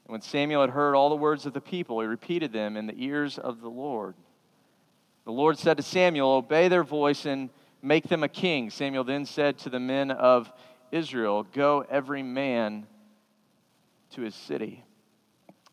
And 0.06 0.12
when 0.12 0.20
Samuel 0.20 0.60
had 0.60 0.70
heard 0.70 0.94
all 0.94 1.10
the 1.10 1.16
words 1.16 1.44
of 1.44 1.52
the 1.52 1.60
people, 1.60 2.00
he 2.00 2.06
repeated 2.06 2.52
them 2.52 2.76
in 2.76 2.86
the 2.86 2.94
ears 2.96 3.38
of 3.38 3.60
the 3.60 3.68
Lord. 3.68 4.14
The 5.24 5.32
Lord 5.32 5.58
said 5.58 5.76
to 5.76 5.82
Samuel, 5.82 6.30
Obey 6.30 6.68
their 6.68 6.84
voice 6.84 7.26
and 7.26 7.50
make 7.82 8.08
them 8.08 8.22
a 8.22 8.28
king. 8.28 8.70
Samuel 8.70 9.04
then 9.04 9.24
said 9.24 9.58
to 9.58 9.70
the 9.70 9.80
men 9.80 10.10
of 10.10 10.52
Israel, 10.92 11.44
Go 11.52 11.84
every 11.90 12.22
man 12.22 12.86
to 14.10 14.20
his 14.20 14.34
city. 14.34 14.84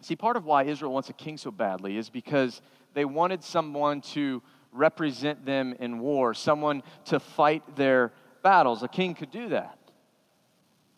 See, 0.01 0.15
part 0.15 0.37
of 0.37 0.45
why 0.45 0.63
Israel 0.63 0.93
wants 0.93 1.09
a 1.09 1.13
king 1.13 1.37
so 1.37 1.51
badly 1.51 1.97
is 1.97 2.09
because 2.09 2.61
they 2.93 3.05
wanted 3.05 3.43
someone 3.43 4.01
to 4.01 4.41
represent 4.71 5.45
them 5.45 5.75
in 5.79 5.99
war, 5.99 6.33
someone 6.33 6.83
to 7.05 7.19
fight 7.19 7.75
their 7.75 8.11
battles. 8.43 8.83
A 8.83 8.87
king 8.87 9.15
could 9.15 9.31
do 9.31 9.49
that. 9.49 9.77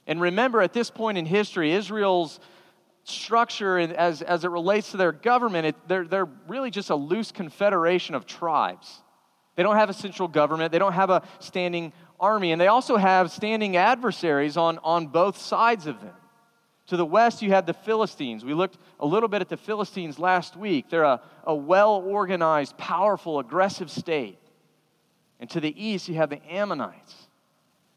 And 0.07 0.19
remember, 0.19 0.61
at 0.61 0.73
this 0.73 0.89
point 0.89 1.17
in 1.17 1.25
history, 1.25 1.71
Israel's 1.71 2.39
structure 3.03 3.79
as, 3.79 4.21
as 4.21 4.43
it 4.43 4.49
relates 4.49 4.91
to 4.91 4.97
their 4.97 5.11
government, 5.11 5.67
it, 5.67 5.75
they're, 5.87 6.05
they're 6.05 6.29
really 6.47 6.71
just 6.71 6.89
a 6.89 6.95
loose 6.95 7.31
confederation 7.31 8.15
of 8.15 8.25
tribes. 8.25 9.01
They 9.55 9.63
don't 9.63 9.75
have 9.75 9.89
a 9.89 9.93
central 9.93 10.27
government, 10.27 10.71
they 10.71 10.79
don't 10.79 10.93
have 10.93 11.09
a 11.09 11.23
standing 11.39 11.93
army, 12.19 12.51
and 12.51 12.61
they 12.61 12.67
also 12.67 12.97
have 12.97 13.31
standing 13.31 13.75
adversaries 13.75 14.57
on, 14.57 14.79
on 14.83 15.07
both 15.07 15.37
sides 15.37 15.87
of 15.87 15.99
them. 16.01 16.13
To 16.91 16.97
the 16.97 17.05
west, 17.05 17.41
you 17.41 17.51
had 17.51 17.65
the 17.65 17.73
Philistines. 17.73 18.43
We 18.43 18.53
looked 18.53 18.77
a 18.99 19.05
little 19.05 19.29
bit 19.29 19.39
at 19.39 19.47
the 19.47 19.55
Philistines 19.55 20.19
last 20.19 20.57
week. 20.57 20.89
They're 20.89 21.05
a, 21.05 21.21
a 21.45 21.55
well 21.55 22.03
organized, 22.05 22.77
powerful, 22.77 23.39
aggressive 23.39 23.89
state. 23.89 24.37
And 25.39 25.49
to 25.51 25.61
the 25.61 25.73
east, 25.81 26.09
you 26.09 26.15
have 26.15 26.29
the 26.29 26.45
Ammonites. 26.51 27.29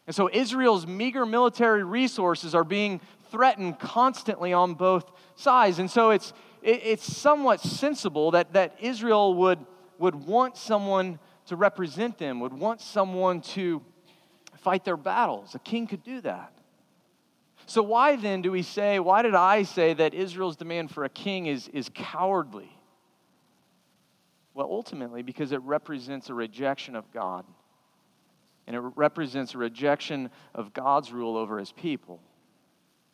And 0.06 0.14
so 0.14 0.30
Israel's 0.32 0.86
meager 0.86 1.26
military 1.26 1.82
resources 1.82 2.54
are 2.54 2.62
being 2.62 3.00
threatened 3.32 3.80
constantly 3.80 4.52
on 4.52 4.74
both 4.74 5.10
sides. 5.34 5.80
And 5.80 5.90
so 5.90 6.10
it's, 6.10 6.32
it, 6.62 6.80
it's 6.84 7.16
somewhat 7.16 7.60
sensible 7.62 8.30
that, 8.30 8.52
that 8.52 8.76
Israel 8.80 9.34
would, 9.34 9.58
would 9.98 10.14
want 10.14 10.56
someone 10.56 11.18
to 11.46 11.56
represent 11.56 12.16
them, 12.16 12.38
would 12.38 12.54
want 12.54 12.80
someone 12.80 13.40
to 13.40 13.82
fight 14.58 14.84
their 14.84 14.96
battles. 14.96 15.56
A 15.56 15.58
king 15.58 15.88
could 15.88 16.04
do 16.04 16.20
that. 16.20 16.53
So, 17.66 17.82
why 17.82 18.16
then 18.16 18.42
do 18.42 18.50
we 18.50 18.62
say, 18.62 18.98
why 18.98 19.22
did 19.22 19.34
I 19.34 19.62
say 19.62 19.94
that 19.94 20.14
Israel's 20.14 20.56
demand 20.56 20.90
for 20.90 21.04
a 21.04 21.08
king 21.08 21.46
is, 21.46 21.68
is 21.68 21.90
cowardly? 21.94 22.70
Well, 24.54 24.68
ultimately, 24.70 25.22
because 25.22 25.52
it 25.52 25.60
represents 25.62 26.30
a 26.30 26.34
rejection 26.34 26.94
of 26.94 27.10
God. 27.12 27.44
And 28.66 28.74
it 28.74 28.80
represents 28.80 29.54
a 29.54 29.58
rejection 29.58 30.30
of 30.54 30.72
God's 30.72 31.12
rule 31.12 31.36
over 31.36 31.58
his 31.58 31.72
people. 31.72 32.20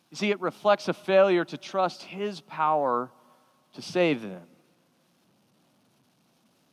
You 0.09 0.17
see, 0.17 0.31
it 0.31 0.39
reflects 0.39 0.87
a 0.87 0.93
failure 0.93 1.43
to 1.45 1.57
trust 1.57 2.03
his 2.03 2.41
power 2.41 3.11
to 3.73 3.81
save 3.81 4.21
them. 4.21 4.43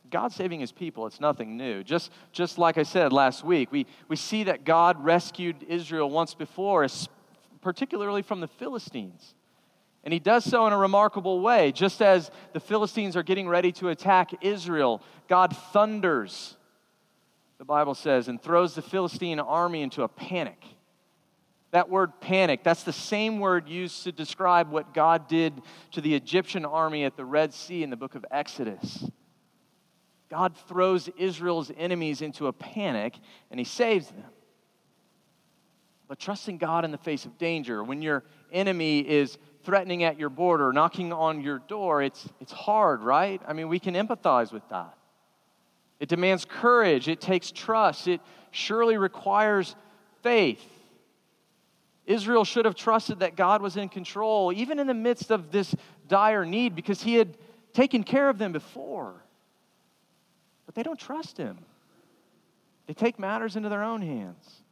God 0.09 0.31
saving 0.31 0.59
his 0.59 0.71
people, 0.71 1.05
it's 1.07 1.19
nothing 1.19 1.55
new. 1.55 1.83
Just, 1.83 2.11
just 2.31 2.57
like 2.57 2.77
I 2.77 2.83
said 2.83 3.13
last 3.13 3.43
week, 3.43 3.71
we, 3.71 3.85
we 4.07 4.15
see 4.15 4.45
that 4.45 4.63
God 4.63 5.03
rescued 5.03 5.63
Israel 5.67 6.09
once 6.09 6.33
before, 6.33 6.83
particularly 7.61 8.21
from 8.21 8.39
the 8.39 8.47
Philistines. 8.47 9.33
And 10.03 10.13
he 10.13 10.19
does 10.19 10.45
so 10.45 10.65
in 10.67 10.73
a 10.73 10.77
remarkable 10.77 11.41
way. 11.41 11.71
Just 11.71 12.01
as 12.01 12.31
the 12.53 12.59
Philistines 12.59 13.15
are 13.15 13.23
getting 13.23 13.47
ready 13.47 13.71
to 13.73 13.89
attack 13.89 14.31
Israel, 14.41 15.01
God 15.27 15.55
thunders, 15.73 16.55
the 17.57 17.65
Bible 17.65 17.95
says, 17.95 18.27
and 18.27 18.41
throws 18.41 18.75
the 18.75 18.81
Philistine 18.81 19.39
army 19.39 19.81
into 19.81 20.03
a 20.03 20.07
panic. 20.07 20.63
That 21.71 21.89
word 21.89 22.19
panic, 22.21 22.63
that's 22.63 22.83
the 22.83 22.93
same 22.93 23.39
word 23.39 23.67
used 23.67 24.03
to 24.05 24.11
describe 24.11 24.71
what 24.71 24.93
God 24.93 25.27
did 25.27 25.61
to 25.91 26.01
the 26.01 26.15
Egyptian 26.15 26.65
army 26.65 27.03
at 27.03 27.15
the 27.15 27.25
Red 27.25 27.53
Sea 27.53 27.83
in 27.83 27.89
the 27.89 27.97
book 27.97 28.15
of 28.15 28.25
Exodus. 28.31 29.05
God 30.29 30.55
throws 30.67 31.09
Israel's 31.17 31.71
enemies 31.77 32.21
into 32.21 32.47
a 32.47 32.53
panic 32.53 33.15
and 33.51 33.59
he 33.59 33.63
saves 33.63 34.07
them. 34.07 34.31
But 36.09 36.17
trusting 36.17 36.57
God 36.57 36.85
in 36.85 36.91
the 36.91 36.97
face 36.97 37.25
of 37.25 37.37
danger, 37.37 37.83
when 37.83 38.01
your 38.01 38.23
enemy 38.51 39.07
is 39.07 39.37
threatening 39.63 40.03
at 40.03 40.19
your 40.19 40.29
border, 40.29 40.73
knocking 40.73 41.13
on 41.13 41.41
your 41.41 41.59
door, 41.59 42.01
it's, 42.01 42.27
it's 42.41 42.51
hard, 42.51 43.03
right? 43.03 43.39
I 43.47 43.53
mean, 43.53 43.69
we 43.69 43.79
can 43.79 43.93
empathize 43.93 44.51
with 44.51 44.67
that. 44.69 44.97
It 45.99 46.09
demands 46.09 46.45
courage, 46.45 47.07
it 47.07 47.21
takes 47.21 47.51
trust, 47.51 48.07
it 48.07 48.21
surely 48.49 48.97
requires 48.97 49.75
faith. 50.23 50.65
Israel 52.07 52.43
should 52.43 52.65
have 52.65 52.73
trusted 52.73 53.19
that 53.19 53.35
God 53.35 53.61
was 53.61 53.77
in 53.77 53.87
control, 53.87 54.51
even 54.51 54.79
in 54.79 54.87
the 54.87 54.95
midst 54.95 55.29
of 55.29 55.51
this 55.51 55.75
dire 56.07 56.43
need, 56.43 56.75
because 56.75 57.03
He 57.03 57.13
had 57.13 57.37
taken 57.71 58.03
care 58.03 58.29
of 58.29 58.39
them 58.39 58.51
before. 58.51 59.13
But 60.65 60.73
they 60.73 60.81
don't 60.81 60.99
trust 60.99 61.37
Him, 61.37 61.59
they 62.87 62.95
take 62.95 63.19
matters 63.19 63.55
into 63.55 63.69
their 63.69 63.83
own 63.83 64.01
hands. 64.01 64.63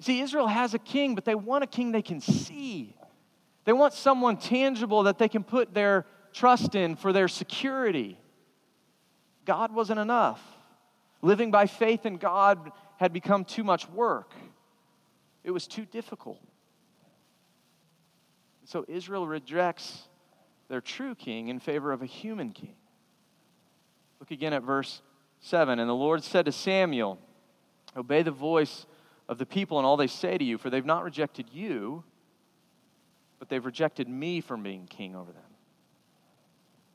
See, 0.00 0.20
Israel 0.20 0.48
has 0.48 0.74
a 0.74 0.78
king, 0.78 1.14
but 1.14 1.24
they 1.24 1.34
want 1.34 1.64
a 1.64 1.66
king 1.66 1.92
they 1.92 2.02
can 2.02 2.20
see. 2.20 2.94
They 3.64 3.72
want 3.72 3.94
someone 3.94 4.36
tangible 4.36 5.04
that 5.04 5.18
they 5.18 5.28
can 5.28 5.44
put 5.44 5.72
their 5.72 6.04
trust 6.32 6.74
in 6.74 6.96
for 6.96 7.12
their 7.12 7.28
security. 7.28 8.18
God 9.44 9.72
wasn't 9.72 10.00
enough. 10.00 10.42
Living 11.22 11.50
by 11.50 11.66
faith 11.66 12.04
in 12.04 12.16
God 12.16 12.72
had 12.98 13.12
become 13.12 13.44
too 13.44 13.64
much 13.64 13.88
work, 13.88 14.32
it 15.42 15.50
was 15.50 15.66
too 15.66 15.84
difficult. 15.84 16.40
So 18.64 18.84
Israel 18.88 19.26
rejects 19.26 20.08
their 20.68 20.80
true 20.80 21.14
king 21.14 21.48
in 21.48 21.60
favor 21.60 21.92
of 21.92 22.02
a 22.02 22.06
human 22.06 22.50
king. 22.50 22.74
Look 24.20 24.30
again 24.30 24.52
at 24.54 24.62
verse 24.62 25.02
7. 25.40 25.78
And 25.78 25.88
the 25.88 25.94
Lord 25.94 26.24
said 26.24 26.46
to 26.46 26.52
Samuel, 26.52 27.18
Obey 27.96 28.22
the 28.22 28.30
voice 28.30 28.86
of 29.28 29.38
the 29.38 29.46
people 29.46 29.78
and 29.78 29.86
all 29.86 29.96
they 29.96 30.06
say 30.06 30.36
to 30.36 30.44
you, 30.44 30.58
for 30.58 30.70
they've 30.70 30.84
not 30.84 31.04
rejected 31.04 31.48
you, 31.52 32.04
but 33.38 33.48
they've 33.48 33.64
rejected 33.64 34.08
me 34.08 34.40
from 34.40 34.62
being 34.62 34.86
king 34.86 35.14
over 35.16 35.32
them. 35.32 35.42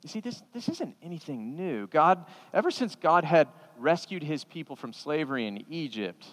You 0.04 0.10
see, 0.10 0.22
this, 0.22 0.42
this 0.54 0.70
isn't 0.70 0.96
anything 1.04 1.56
new. 1.56 1.88
God, 1.88 2.26
ever 2.54 2.72
since 2.72 2.96
God 2.96 3.26
had 3.26 3.50
rescued 3.78 4.24
his 4.24 4.44
people 4.46 4.76
from 4.76 4.94
slavery 4.94 5.46
in 5.46 5.66
Egypt, 5.70 6.26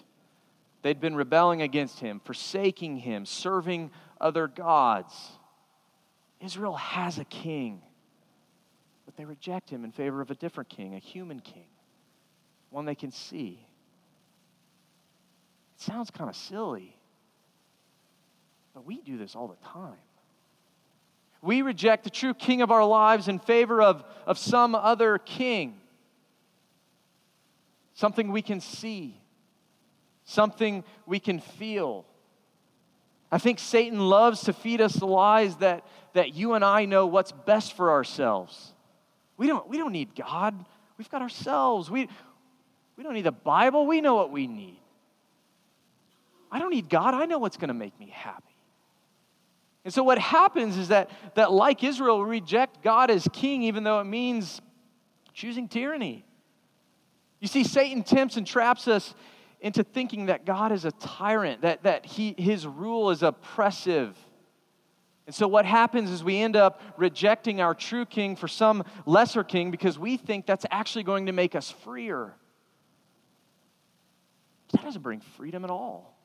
they'd 0.83 1.01
been 1.01 1.17
rebelling 1.17 1.63
against 1.63 1.99
him, 1.99 2.21
forsaking 2.25 2.99
him, 2.99 3.27
serving 3.27 3.91
other 4.21 4.47
gods. 4.47 5.33
Israel 6.41 6.77
has 6.77 7.19
a 7.19 7.25
king, 7.25 7.83
but 9.05 9.17
they 9.17 9.25
reject 9.25 9.69
him 9.69 9.85
in 9.85 9.91
favor 9.91 10.21
of 10.21 10.31
a 10.31 10.37
different 10.37 10.69
king, 10.69 10.95
a 10.95 10.99
human 10.99 11.41
king, 11.41 11.67
one 12.71 12.85
they 12.85 12.95
can 12.95 13.11
see. 13.11 13.66
It 15.77 15.83
sounds 15.83 16.11
kind 16.11 16.31
of 16.31 16.37
silly, 16.37 16.97
but 18.75 18.87
we 18.87 19.01
do 19.03 19.19
this 19.19 19.37
all 19.37 19.47
the 19.47 19.69
time. 19.69 19.99
We 21.43 21.61
reject 21.61 22.05
the 22.05 22.11
true 22.11 22.33
king 22.33 22.63
of 22.63 22.71
our 22.71 22.85
lives 22.85 23.29
in 23.29 23.39
favor 23.39 23.83
of, 23.83 24.03
of 24.27 24.39
some 24.39 24.75
other 24.75 25.19
king, 25.19 25.79
something 27.95 28.33
we 28.33 28.41
can 28.41 28.61
see, 28.61 29.21
something 30.25 30.83
we 31.05 31.21
can 31.21 31.41
feel. 31.41 32.07
I 33.31 33.39
think 33.39 33.59
Satan 33.59 33.99
loves 33.99 34.43
to 34.43 34.55
feed 34.55 34.81
us 34.81 34.95
the 34.95 35.07
lies 35.07 35.57
that, 35.57 35.87
that 36.15 36.35
you 36.35 36.55
and 36.55 36.65
I 36.65 36.87
know 36.87 37.07
what's 37.07 37.33
best 37.33 37.75
for 37.75 37.91
ourselves. 37.91 38.73
We 39.37 39.47
don't, 39.47 39.69
we 39.69 39.77
don't 39.77 39.93
need 39.93 40.15
God. 40.15 40.55
We've 40.97 41.11
got 41.11 41.21
ourselves. 41.21 41.91
We, 41.91 42.09
we 42.97 43.05
don't 43.05 43.13
need 43.13 43.25
the 43.27 43.33
Bible. 43.33 43.87
We 43.87 44.01
know 44.01 44.15
what 44.15 44.31
we 44.31 44.47
need. 44.47 44.81
I 46.51 46.59
don't 46.59 46.71
need 46.71 46.89
God. 46.89 47.15
I 47.15 47.27
know 47.27 47.39
what's 47.39 47.57
going 47.57 47.69
to 47.69 47.75
make 47.75 47.99
me 47.99 48.11
happy. 48.13 48.57
And 49.85 49.95
so 49.95 50.03
what 50.03 50.19
happens 50.19 50.77
is 50.77 50.89
that, 50.89 51.11
that 51.37 51.53
like 51.53 51.85
Israel, 51.85 52.25
reject 52.25 52.83
God 52.83 53.11
as 53.11 53.29
king, 53.33 53.63
even 53.63 53.85
though 53.85 54.01
it 54.01 54.05
means 54.05 54.61
choosing 55.33 55.69
tyranny. 55.69 56.25
You 57.41 57.47
see, 57.47 57.63
Satan 57.63 58.03
tempts 58.03 58.37
and 58.37 58.47
traps 58.47 58.89
us 58.89 59.15
into 59.61 59.85
thinking 59.85 60.27
that 60.27 60.45
God 60.45 60.73
is 60.73 60.85
a 60.85 60.91
tyrant, 60.93 61.63
that, 61.63 61.85
that 61.85 62.05
he, 62.05 62.35
his 62.37 62.67
rule 62.67 63.11
is 63.11 63.23
oppressive. 63.23 64.17
And 65.27 65.35
so, 65.35 65.47
what 65.47 65.67
happens 65.67 66.11
is 66.11 66.25
we 66.25 66.39
end 66.39 66.57
up 66.57 66.81
rejecting 66.97 67.61
our 67.61 67.75
true 67.75 68.07
king 68.07 68.37
for 68.37 68.49
some 68.49 68.85
lesser 69.07 69.45
king 69.45 69.71
because 69.71 69.99
we 69.99 70.17
think 70.17 70.47
that's 70.47 70.67
actually 70.71 71.05
going 71.05 71.27
to 71.27 71.33
make 71.33 71.55
us 71.55 71.71
freer. 71.71 72.35
That 74.73 74.83
doesn't 74.83 75.03
bring 75.03 75.21
freedom 75.21 75.65
at 75.65 75.71
all. 75.71 76.16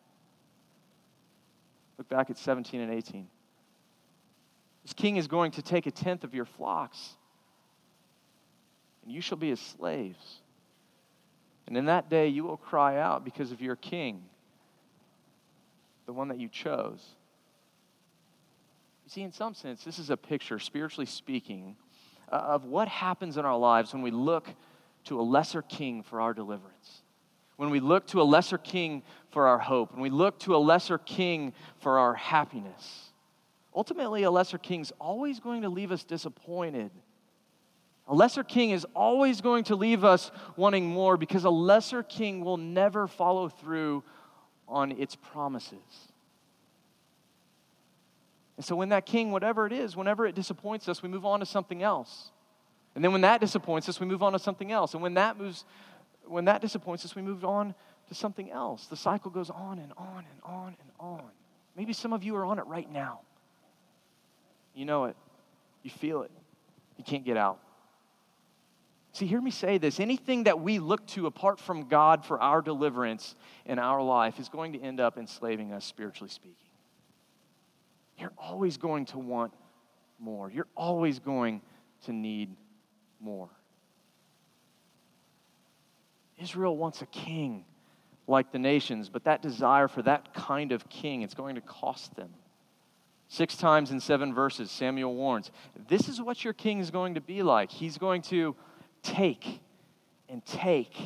Look 2.02 2.10
back 2.10 2.32
at 2.32 2.40
17 2.40 2.82
and 2.82 2.92
18. 2.92 3.28
This 4.82 4.94
king 4.94 5.18
is 5.18 5.28
going 5.28 5.52
to 5.52 5.62
take 5.62 5.86
a 5.86 5.92
tenth 5.92 6.24
of 6.24 6.34
your 6.34 6.46
flocks, 6.46 7.16
and 9.04 9.12
you 9.12 9.22
shall 9.22 9.38
be 9.38 9.50
his 9.50 9.60
slaves. 9.60 10.42
And 11.68 11.78
in 11.78 11.86
that 11.86 12.10
day 12.10 12.28
you 12.28 12.44
will 12.44 12.58
cry 12.58 12.98
out 12.98 13.24
because 13.24 13.52
of 13.52 13.62
your 13.62 13.76
king, 13.76 14.24
the 16.08 16.14
one 16.14 16.30
that 16.30 16.40
you 16.40 16.50
chose. 16.50 17.06
You 19.04 19.12
see, 19.12 19.22
in 19.22 19.32
some 19.32 19.54
sense, 19.54 19.84
this 19.84 20.00
is 20.00 20.10
a 20.10 20.18
picture, 20.18 20.58
spiritually 20.58 21.06
speaking, 21.06 21.76
uh, 22.32 22.38
of 22.38 22.66
what 22.66 22.88
happens 22.88 23.38
in 23.38 23.46
our 23.46 23.60
lives 23.60 23.94
when 23.94 24.02
we 24.02 24.10
look 24.10 24.50
to 25.04 25.20
a 25.20 25.22
lesser 25.22 25.62
king 25.62 26.02
for 26.02 26.20
our 26.20 26.34
deliverance. 26.34 27.04
When 27.58 27.70
we 27.70 27.80
look 27.80 28.08
to 28.08 28.22
a 28.22 28.24
lesser 28.24 28.58
king 28.58 29.04
for 29.32 29.48
our 29.48 29.58
hope, 29.58 29.94
and 29.94 30.02
we 30.02 30.10
look 30.10 30.40
to 30.40 30.56
a 30.56 30.58
lesser 30.58 30.98
king 30.98 31.54
for 31.80 32.00
our 32.00 32.14
happiness. 32.14 33.12
Ultimately, 33.76 34.24
a 34.24 34.32
lesser 34.32 34.58
king 34.58 34.82
is 34.82 34.92
always 35.00 35.40
going 35.40 35.62
to 35.62 35.70
leave 35.70 35.92
us 35.92 36.04
disappointed. 36.04 36.92
A 38.08 38.16
lesser 38.16 38.44
king 38.44 38.72
is 38.72 38.86
always 38.94 39.40
going 39.40 39.64
to 39.66 39.76
leave 39.76 40.04
us 40.04 40.32
wanting 40.58 40.86
more 40.86 41.16
because 41.16 41.46
a 41.46 41.50
lesser 41.50 42.04
king 42.04 42.44
will 42.44 42.58
never 42.58 43.08
follow 43.08 43.48
through 43.48 44.04
on 44.68 44.92
its 44.92 45.16
promises. 45.16 45.80
And 48.58 48.66
so, 48.66 48.76
when 48.76 48.90
that 48.90 49.06
king, 49.06 49.32
whatever 49.32 49.66
it 49.66 49.74
is, 49.74 49.96
whenever 49.96 50.26
it 50.26 50.36
disappoints 50.36 50.90
us, 50.90 51.02
we 51.02 51.10
move 51.10 51.26
on 51.26 51.40
to 51.40 51.46
something 51.46 51.82
else. 51.82 52.32
And 52.96 53.04
then 53.04 53.12
when 53.12 53.22
that 53.22 53.40
disappoints 53.40 53.88
us, 53.88 54.00
we 54.00 54.06
move 54.06 54.22
on 54.22 54.34
to 54.34 54.40
something 54.40 54.72
else. 54.72 54.94
And 54.94 55.02
when 55.02 55.14
that 55.14 55.38
moves, 55.38 55.64
when 56.26 56.46
that 56.46 56.62
disappoints 56.62 57.06
us, 57.06 57.16
we 57.16 57.22
move 57.22 57.46
on 57.46 57.74
to 58.12 58.16
something 58.16 58.52
else. 58.52 58.88
The 58.88 58.98
cycle 58.98 59.32
goes 59.32 59.50
on 59.50 59.80
and 59.80 59.94
on 59.96 60.18
and 60.18 60.42
on 60.44 60.68
and 60.68 60.92
on. 61.00 61.32
Maybe 61.78 61.94
some 61.94 62.12
of 62.12 62.26
you 62.26 62.36
are 62.36 62.44
on 62.44 62.60
it 62.60 62.68
right 62.68 62.92
now. 62.92 63.22
You 64.76 64.84
know 64.84 65.06
it. 65.06 65.16
You 65.82 65.92
feel 65.92 66.24
it. 66.24 66.32
You 66.98 67.06
can't 67.06 67.24
get 67.24 67.38
out. 67.38 67.60
See, 69.14 69.28
hear 69.28 69.40
me 69.40 69.50
say 69.50 69.78
this 69.78 70.02
anything 70.02 70.44
that 70.44 70.60
we 70.60 70.78
look 70.80 71.08
to 71.08 71.26
apart 71.26 71.58
from 71.58 71.88
God 71.88 72.26
for 72.26 72.38
our 72.42 72.62
deliverance 72.62 73.34
in 73.66 73.80
our 73.80 74.02
life 74.02 74.40
is 74.40 74.50
going 74.50 74.74
to 74.74 74.82
end 74.82 75.00
up 75.00 75.18
enslaving 75.18 75.72
us, 75.72 75.86
spiritually 75.86 76.30
speaking. 76.30 76.56
You're 78.18 78.34
always 78.38 78.76
going 78.76 79.06
to 79.06 79.20
want 79.20 79.54
more, 80.20 80.52
you're 80.52 80.68
always 80.76 81.20
going 81.20 81.62
to 82.06 82.12
need 82.12 82.58
more. 83.22 83.50
Israel 86.38 86.76
wants 86.76 87.02
a 87.02 87.06
king 87.06 87.64
like 88.32 88.52
the 88.52 88.60
nations, 88.60 89.10
but 89.10 89.26
that 89.26 89.44
desire 89.44 89.88
for 89.88 90.02
that 90.02 90.34
kind 90.34 90.72
of 90.72 90.90
king, 90.90 91.22
it's 91.22 91.36
going 91.36 91.56
to 91.56 91.62
cost 91.62 92.16
them. 92.16 92.30
Six 93.28 93.56
times 93.56 93.92
in 93.92 94.00
seven 94.00 94.34
verses, 94.34 94.72
Samuel 94.72 95.16
warns 95.16 95.52
this 95.88 96.10
is 96.10 96.22
what 96.22 96.44
your 96.44 96.54
king 96.54 96.80
is 96.80 96.92
going 96.92 97.14
to 97.14 97.22
be 97.22 97.44
like. 97.44 97.72
He's 97.72 97.98
going 97.98 98.24
to 98.24 98.56
take 99.04 99.60
and 100.28 100.44
take 100.46 100.98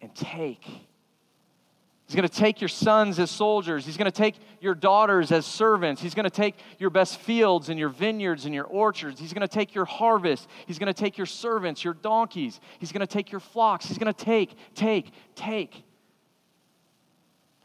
and 0.00 0.14
take. 0.14 0.64
He's 0.64 2.16
going 2.16 2.26
to 2.26 2.34
take 2.34 2.62
your 2.62 2.68
sons 2.68 3.18
as 3.18 3.30
soldiers. 3.30 3.84
He's 3.84 3.98
going 3.98 4.10
to 4.10 4.16
take 4.16 4.36
your 4.62 4.74
daughters 4.74 5.30
as 5.30 5.44
servants. 5.44 6.00
He's 6.00 6.14
going 6.14 6.24
to 6.24 6.30
take 6.30 6.54
your 6.78 6.88
best 6.88 7.20
fields 7.20 7.68
and 7.68 7.78
your 7.78 7.90
vineyards 7.90 8.46
and 8.46 8.54
your 8.54 8.64
orchards. 8.64 9.20
He's 9.20 9.34
going 9.34 9.46
to 9.46 9.54
take 9.54 9.74
your 9.74 9.84
harvest. 9.84 10.48
He's 10.66 10.78
going 10.78 10.92
to 10.92 10.98
take 10.98 11.18
your 11.18 11.26
servants, 11.26 11.84
your 11.84 11.92
donkeys. 11.92 12.60
He's 12.78 12.92
going 12.92 13.06
to 13.06 13.06
take 13.06 13.30
your 13.30 13.40
flocks. 13.40 13.86
He's 13.86 13.98
going 13.98 14.12
to 14.12 14.24
take, 14.24 14.54
take, 14.74 15.12
take. 15.34 15.84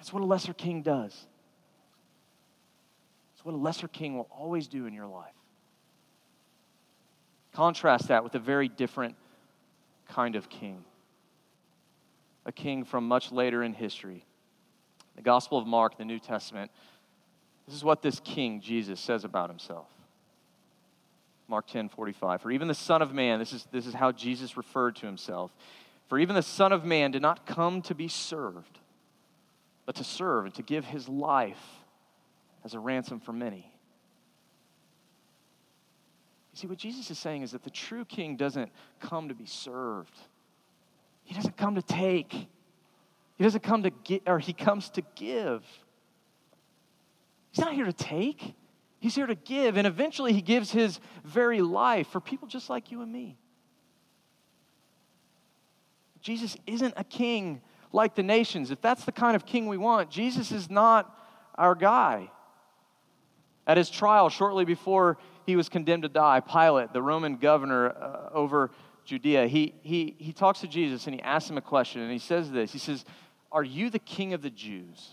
That's 0.03 0.11
what 0.11 0.21
a 0.21 0.25
lesser 0.25 0.51
king 0.51 0.81
does. 0.81 1.13
That's 3.31 3.45
what 3.45 3.55
a 3.55 3.57
lesser 3.57 3.87
king 3.87 4.17
will 4.17 4.27
always 4.37 4.67
do 4.67 4.85
in 4.85 4.93
your 4.93 5.07
life. 5.07 5.31
Contrast 7.53 8.09
that 8.09 8.21
with 8.21 8.35
a 8.35 8.39
very 8.39 8.67
different 8.67 9.15
kind 10.09 10.35
of 10.35 10.49
king. 10.49 10.83
A 12.45 12.51
king 12.51 12.83
from 12.83 13.07
much 13.07 13.31
later 13.31 13.63
in 13.63 13.71
history. 13.71 14.25
The 15.15 15.21
Gospel 15.21 15.57
of 15.57 15.65
Mark, 15.65 15.97
the 15.97 16.03
New 16.03 16.19
Testament. 16.19 16.69
This 17.65 17.73
is 17.73 17.83
what 17.85 18.01
this 18.01 18.19
king, 18.19 18.59
Jesus, 18.59 18.99
says 18.99 19.23
about 19.23 19.49
himself. 19.49 19.87
Mark 21.47 21.65
10, 21.67 21.87
45. 21.87 22.41
For 22.41 22.51
even 22.51 22.67
the 22.67 22.73
Son 22.73 23.01
of 23.01 23.13
Man, 23.13 23.39
this 23.39 23.53
is, 23.53 23.65
this 23.71 23.87
is 23.87 23.93
how 23.93 24.11
Jesus 24.11 24.57
referred 24.57 24.97
to 24.97 25.05
himself. 25.05 25.55
For 26.09 26.19
even 26.19 26.35
the 26.35 26.41
Son 26.41 26.73
of 26.73 26.83
Man 26.83 27.11
did 27.11 27.21
not 27.21 27.45
come 27.45 27.81
to 27.83 27.95
be 27.95 28.09
served, 28.09 28.79
but 29.85 29.95
to 29.95 30.03
serve 30.03 30.45
and 30.45 30.53
to 30.55 30.61
give 30.61 30.85
his 30.85 31.09
life 31.09 31.63
as 32.63 32.73
a 32.73 32.79
ransom 32.79 33.19
for 33.19 33.33
many. 33.33 33.69
You 36.53 36.59
see, 36.59 36.67
what 36.67 36.77
Jesus 36.77 37.09
is 37.09 37.17
saying 37.17 37.41
is 37.41 37.51
that 37.51 37.63
the 37.63 37.69
true 37.69 38.05
king 38.05 38.37
doesn't 38.37 38.71
come 38.99 39.29
to 39.29 39.35
be 39.35 39.45
served, 39.45 40.17
he 41.23 41.33
doesn't 41.33 41.57
come 41.57 41.75
to 41.75 41.81
take, 41.81 42.31
he 42.33 43.43
doesn't 43.43 43.63
come 43.63 43.83
to 43.83 43.89
get, 43.89 44.23
or 44.27 44.39
he 44.39 44.53
comes 44.53 44.89
to 44.91 45.03
give. 45.15 45.63
He's 47.51 47.63
not 47.63 47.73
here 47.73 47.85
to 47.85 47.93
take, 47.93 48.55
he's 48.99 49.15
here 49.15 49.27
to 49.27 49.35
give. 49.35 49.77
And 49.77 49.85
eventually, 49.85 50.33
he 50.33 50.41
gives 50.41 50.71
his 50.71 50.99
very 51.23 51.61
life 51.61 52.07
for 52.07 52.19
people 52.19 52.47
just 52.47 52.69
like 52.69 52.91
you 52.91 53.01
and 53.01 53.11
me. 53.11 53.37
Jesus 56.21 56.55
isn't 56.65 56.93
a 56.97 57.03
king 57.03 57.61
like 57.93 58.15
the 58.15 58.23
nations. 58.23 58.71
If 58.71 58.81
that's 58.81 59.05
the 59.05 59.11
kind 59.11 59.35
of 59.35 59.45
king 59.45 59.67
we 59.67 59.77
want, 59.77 60.09
Jesus 60.09 60.51
is 60.51 60.69
not 60.69 61.17
our 61.55 61.75
guy. 61.75 62.29
At 63.65 63.77
his 63.77 63.89
trial, 63.89 64.29
shortly 64.29 64.65
before 64.65 65.17
he 65.45 65.55
was 65.55 65.69
condemned 65.69 66.03
to 66.03 66.09
die, 66.09 66.41
Pilate, 66.41 66.91
the 66.91 67.01
Roman 67.01 67.37
governor 67.37 67.91
uh, 67.91 68.29
over 68.33 68.71
Judea, 69.05 69.47
he, 69.47 69.73
he, 69.83 70.15
he 70.17 70.33
talks 70.33 70.61
to 70.61 70.67
Jesus 70.67 71.05
and 71.05 71.15
he 71.15 71.21
asks 71.21 71.49
him 71.49 71.57
a 71.57 71.61
question. 71.61 72.01
And 72.01 72.11
he 72.11 72.19
says 72.19 72.51
this 72.51 72.73
He 72.73 72.79
says, 72.79 73.05
Are 73.51 73.63
you 73.63 73.89
the 73.89 73.99
king 73.99 74.33
of 74.33 74.41
the 74.41 74.49
Jews? 74.49 75.11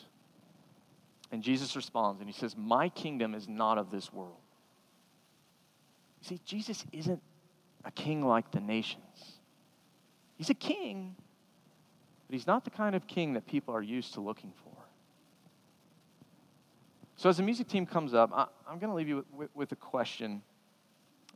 And 1.30 1.42
Jesus 1.42 1.76
responds 1.76 2.20
and 2.20 2.28
he 2.28 2.36
says, 2.36 2.56
My 2.56 2.88
kingdom 2.88 3.34
is 3.34 3.46
not 3.46 3.78
of 3.78 3.90
this 3.90 4.12
world. 4.12 4.40
You 6.22 6.28
see, 6.28 6.40
Jesus 6.44 6.84
isn't 6.92 7.22
a 7.84 7.90
king 7.90 8.26
like 8.26 8.50
the 8.50 8.60
nations. 8.60 9.04
He's 10.36 10.50
a 10.50 10.54
king, 10.54 11.16
but 12.30 12.34
he's 12.36 12.46
not 12.46 12.62
the 12.62 12.70
kind 12.70 12.94
of 12.94 13.08
king 13.08 13.32
that 13.32 13.44
people 13.44 13.74
are 13.74 13.82
used 13.82 14.14
to 14.14 14.20
looking 14.20 14.52
for. 14.62 14.70
So, 17.16 17.28
as 17.28 17.38
the 17.38 17.42
music 17.42 17.66
team 17.66 17.86
comes 17.86 18.14
up, 18.14 18.30
I, 18.32 18.46
am 18.72 18.78
going 18.78 18.88
to 18.88 18.94
leave 18.94 19.08
you 19.08 19.16
with, 19.16 19.32
with, 19.32 19.50
with 19.52 19.72
a 19.72 19.76
question. 19.76 20.40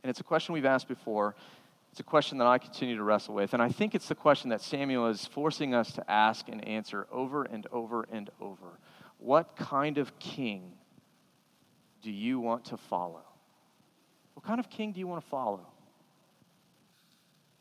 And 0.01 0.09
it's 0.09 0.21
a 0.21 0.23
question 0.23 0.53
we've 0.53 0.63
asked 0.63 0.87
before. 0.87 1.35
It's 1.91 1.99
a 1.99 2.03
question 2.03 2.37
that 2.37 2.47
I 2.47 2.59
continue 2.59 2.95
to 2.95 3.03
wrestle 3.03 3.35
with. 3.35 3.53
And 3.53 3.61
I 3.61 3.67
think 3.67 3.93
it's 3.93 4.07
the 4.07 4.15
question 4.15 4.51
that 4.51 4.61
Samuel 4.61 5.07
is 5.07 5.25
forcing 5.25 5.73
us 5.73 5.91
to 5.91 6.09
ask 6.09 6.47
and 6.47 6.65
answer 6.65 7.07
over 7.11 7.43
and 7.43 7.67
over 7.73 8.07
and 8.09 8.29
over. 8.39 8.79
What 9.17 9.57
kind 9.57 9.97
of 9.97 10.17
king 10.17 10.75
do 12.03 12.09
you 12.09 12.39
want 12.39 12.63
to 12.67 12.77
follow? 12.77 13.25
What 14.33 14.45
kind 14.45 14.61
of 14.61 14.69
king 14.69 14.93
do 14.93 15.01
you 15.01 15.07
want 15.07 15.21
to 15.21 15.29
follow? 15.29 15.67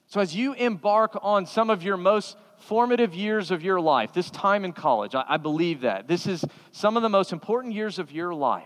So, 0.06 0.20
as 0.20 0.36
you 0.36 0.52
embark 0.52 1.18
on 1.20 1.46
some 1.46 1.68
of 1.68 1.82
your 1.82 1.96
most 1.96 2.36
formative 2.66 3.14
years 3.14 3.50
of 3.50 3.62
your 3.62 3.81
life, 3.81 4.12
this 4.12 4.31
time 4.31 4.64
in 4.64 4.72
college. 4.72 5.14
I, 5.14 5.24
I 5.29 5.37
believe 5.37 5.83
that. 5.83 6.09
This 6.09 6.27
is 6.27 6.44
some 6.72 6.96
of 6.96 7.03
the 7.03 7.09
most 7.09 7.33
important 7.33 7.74
years 7.74 7.98
of 7.98 8.11
your 8.11 8.35
life. 8.35 8.64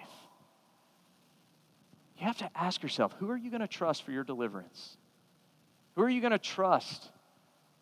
You 2.18 2.26
have 2.26 2.38
to 2.38 2.50
ask 2.54 2.82
yourself 2.82 3.14
who 3.18 3.30
are 3.30 3.36
you 3.36 3.50
going 3.50 3.60
to 3.60 3.68
trust 3.68 4.02
for 4.02 4.12
your 4.12 4.24
deliverance? 4.24 4.96
Who 5.94 6.02
are 6.02 6.08
you 6.08 6.20
going 6.20 6.32
to 6.32 6.38
trust 6.38 7.08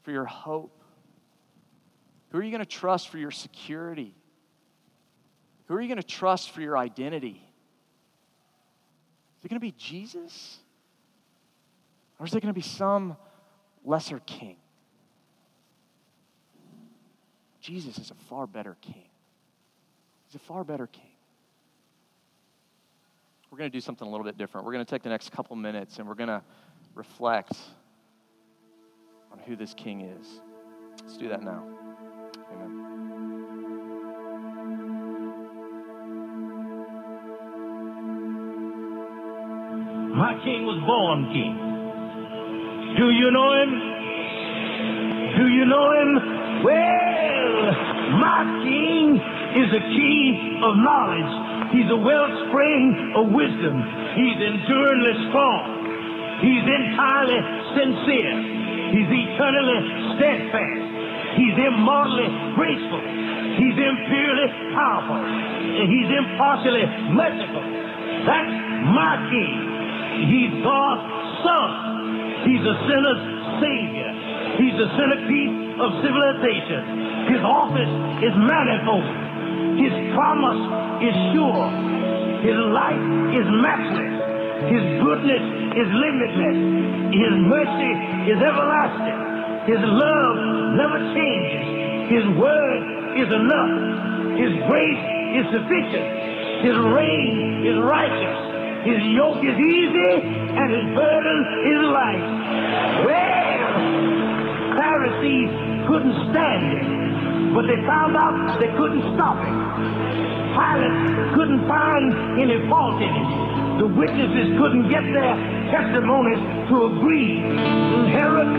for 0.02 0.10
your 0.10 0.24
hope? 0.24 0.82
Who 2.30 2.38
are 2.38 2.42
you 2.42 2.50
going 2.50 2.64
to 2.64 2.66
trust 2.66 3.08
for 3.08 3.18
your 3.18 3.30
security? 3.30 4.14
Who 5.66 5.74
are 5.74 5.80
you 5.80 5.88
going 5.88 5.96
to 5.96 6.06
trust 6.06 6.50
for 6.50 6.60
your 6.60 6.76
identity? 6.76 7.42
Is 9.38 9.44
it 9.44 9.48
going 9.48 9.60
to 9.60 9.66
be 9.66 9.74
Jesus? 9.76 10.58
Or 12.18 12.26
is 12.26 12.34
it 12.34 12.40
going 12.40 12.54
to 12.54 12.58
be 12.58 12.66
some 12.66 13.16
lesser 13.84 14.20
king? 14.20 14.56
Jesus 17.66 17.98
is 17.98 18.12
a 18.12 18.14
far 18.28 18.46
better 18.46 18.76
king. 18.80 19.08
He's 20.28 20.36
a 20.36 20.44
far 20.44 20.62
better 20.62 20.86
king. 20.86 21.02
We're 23.50 23.58
going 23.58 23.68
to 23.68 23.76
do 23.76 23.80
something 23.80 24.06
a 24.06 24.10
little 24.10 24.24
bit 24.24 24.38
different. 24.38 24.64
We're 24.64 24.72
going 24.74 24.84
to 24.84 24.90
take 24.90 25.02
the 25.02 25.08
next 25.08 25.32
couple 25.32 25.56
minutes 25.56 25.98
and 25.98 26.06
we're 26.06 26.14
going 26.14 26.28
to 26.28 26.42
reflect 26.94 27.56
on 29.32 29.40
who 29.40 29.56
this 29.56 29.74
king 29.74 30.02
is. 30.02 30.40
Let's 31.02 31.16
do 31.16 31.28
that 31.28 31.42
now. 31.42 31.64
Amen. 32.52 32.70
My 40.14 40.34
king 40.44 40.66
was 40.66 40.80
born 40.86 41.32
king. 41.32 41.56
Do 42.96 43.10
you 43.10 43.30
know 43.32 43.52
him? 43.60 43.70
Do 45.36 45.48
you 45.48 45.64
know 45.66 45.90
him? 46.00 46.62
Well, 46.64 47.05
my 48.36 48.44
king 48.68 49.16
is 49.56 49.68
a 49.72 49.82
key 49.96 50.60
of 50.60 50.76
knowledge. 50.84 51.32
He's 51.72 51.88
a 51.88 51.96
wellspring 51.96 53.16
of 53.16 53.32
wisdom. 53.32 53.80
He's 54.12 54.36
enduringly 54.36 55.14
strong. 55.32 55.64
He's 56.44 56.66
entirely 56.68 57.40
sincere. 57.72 58.36
He's 58.92 59.08
eternally 59.08 59.80
steadfast. 60.20 60.84
He's 61.40 61.56
immortally 61.56 62.28
graceful. 62.60 63.00
He's 63.56 63.76
imperially 63.80 64.48
powerful. 64.76 65.16
And 65.16 65.86
he's 65.88 66.10
impartially 66.12 66.84
merciful. 67.16 67.64
That's 68.28 68.52
my 68.92 69.16
king. 69.32 69.56
He's 70.28 70.52
God's 70.60 71.08
son. 71.40 71.68
He's 72.44 72.64
a 72.68 72.76
sinner's 72.84 73.35
the 74.76 74.88
centerpiece 74.96 75.56
of 75.80 75.88
civilization. 76.04 77.32
His 77.32 77.42
office 77.42 77.92
is 78.24 78.32
manifold. 78.36 79.08
His 79.80 79.92
promise 80.12 80.62
is 81.00 81.14
sure. 81.32 81.66
His 82.44 82.58
life 82.72 83.04
is 83.32 83.46
matchless. 83.60 84.14
His 84.68 84.84
goodness 85.00 85.44
is 85.80 85.88
limitless. 85.88 86.58
His 87.12 87.34
mercy 87.48 87.92
is 88.32 88.38
everlasting. 88.40 89.20
His 89.68 89.82
love 89.82 90.36
never 90.76 90.98
changes. 91.12 91.64
His 92.12 92.24
word 92.36 92.80
is 93.20 93.28
enough. 93.32 93.74
His 94.36 94.52
grace 94.68 95.04
is 95.40 95.44
sufficient. 95.56 96.08
His 96.64 96.76
reign 96.92 97.64
is 97.64 97.76
righteous. 97.80 98.38
His 98.86 99.00
yoke 99.12 99.42
is 99.42 99.56
easy 99.56 100.12
and 100.22 100.68
his 100.70 100.86
burden 100.94 101.38
is 101.66 101.80
light. 101.90 102.24
Well, 103.04 103.35
Pharisees 104.76 105.50
couldn't 105.88 106.16
stand 106.30 106.64
it. 106.76 106.86
But 107.56 107.64
they 107.64 107.80
found 107.88 108.16
out 108.16 108.60
they 108.60 108.68
couldn't 108.76 109.02
stop 109.16 109.40
it. 109.40 109.56
Pilate 110.52 110.96
couldn't 111.34 111.64
find 111.68 112.12
any 112.40 112.60
fault 112.68 113.00
in 113.00 113.08
it. 113.08 113.28
The 113.80 113.88
witnesses 113.88 114.56
couldn't 114.60 114.88
get 114.88 115.04
their 115.04 115.34
testimonies 115.72 116.40
to 116.68 116.76
agree. 116.92 117.40
Herod 118.12 118.52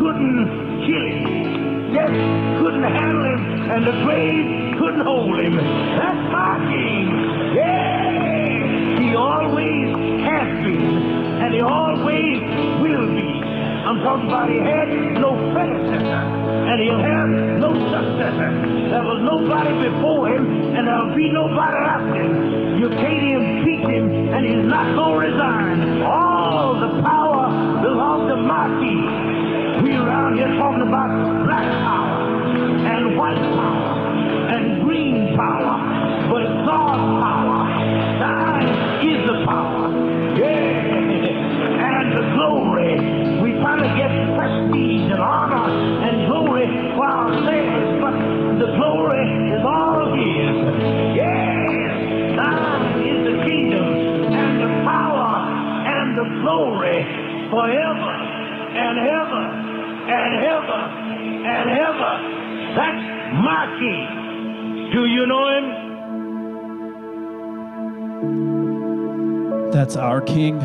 couldn't 0.00 0.84
kill 0.84 1.06
him. 1.08 1.52
Death 1.92 2.16
couldn't 2.60 2.84
handle 2.84 3.24
him, 3.24 3.40
and 3.70 3.86
the 3.86 3.96
grave 4.04 4.78
couldn't 4.78 5.04
hold 5.04 5.38
him. 5.40 5.56
That's 5.56 6.24
my 6.32 6.56
king. 6.72 7.08
Yeah! 7.56 9.00
He 9.00 9.14
always 9.14 9.92
has 10.24 10.48
been, 10.64 10.84
and 11.44 11.54
he 11.54 11.60
always 11.60 12.40
will 12.80 13.08
be. 13.14 13.41
I'm 13.82 13.98
talking 13.98 14.28
about 14.28 14.48
he 14.48 14.58
had 14.58 14.88
no 15.18 15.34
predecessor, 15.50 16.22
and 16.70 16.80
he'll 16.80 17.02
have 17.02 17.28
no 17.58 17.74
successor. 17.74 18.50
There 18.94 19.02
was 19.02 19.20
nobody 19.26 19.74
before 19.90 20.28
him, 20.30 20.76
and 20.76 20.86
there'll 20.86 21.16
be 21.16 21.28
nobody 21.32 21.76
after 21.82 22.14
him. 22.14 22.78
You 22.78 22.88
can't 22.90 23.26
impeach 23.26 23.82
him, 23.82 24.06
and 24.30 24.46
he's 24.46 24.64
not 24.70 24.94
going 24.94 25.18
to 25.18 25.26
resign. 25.34 26.02
All 26.02 26.78
the 26.78 27.02
power 27.02 27.82
belongs 27.82 28.30
to 28.30 28.36
my 28.36 28.70
king. 28.78 29.82
We 29.82 29.96
around 29.98 30.36
here 30.36 30.54
talking 30.62 30.86
about 30.86 31.10
black 31.42 31.66
power, 31.82 32.22
and 32.86 33.18
white 33.18 33.34
power, 33.34 33.98
and 34.54 34.82
green 34.84 35.34
power, 35.34 35.74
but 36.30 36.46
God's 36.70 37.02
power. 37.18 37.66
Thine 38.22 38.68
is 39.10 39.26
the 39.26 39.44
power. 39.44 39.90
Yeah, 40.38 40.86
and 41.82 42.12
the 42.14 42.24
glory 42.38 43.11
to 43.82 43.88
get 43.98 44.14
prestige 44.38 45.10
and 45.10 45.18
honor 45.18 45.66
and 46.06 46.30
glory 46.30 46.66
for 46.94 47.02
ourselves, 47.02 47.98
but 47.98 48.14
the 48.62 48.70
glory 48.78 49.26
is 49.50 49.62
all 49.66 50.14
His. 50.14 50.54
Yes, 51.18 51.90
thine 52.38 53.02
is 53.02 53.26
the 53.26 53.42
kingdom 53.42 54.30
and 54.30 54.62
the 54.62 54.70
power 54.86 55.34
and 55.82 56.14
the 56.16 56.22
glory 56.42 57.02
forever 57.50 58.14
and 58.78 58.98
ever 59.02 59.44
and 60.14 60.32
ever 60.46 60.80
and 61.42 61.70
ever. 61.74 62.12
That's 62.78 63.02
my 63.42 63.66
King. 63.82 64.06
Do 64.92 65.06
you 65.06 65.26
know 65.26 65.48
Him? 65.58 65.66
That's 69.72 69.96
our 69.96 70.20
King 70.20 70.60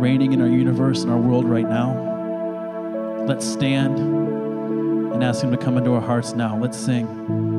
reigning 0.00 0.32
in 0.32 0.40
our 0.40 0.48
universe 0.48 1.02
and 1.02 1.12
our 1.12 1.18
world 1.18 1.44
right 1.44 1.68
now. 1.68 2.07
Let's 3.28 3.46
stand 3.46 3.98
and 3.98 5.22
ask 5.22 5.44
Him 5.44 5.50
to 5.50 5.58
come 5.58 5.76
into 5.76 5.92
our 5.92 6.00
hearts 6.00 6.32
now. 6.32 6.56
Let's 6.56 6.78
sing. 6.78 7.57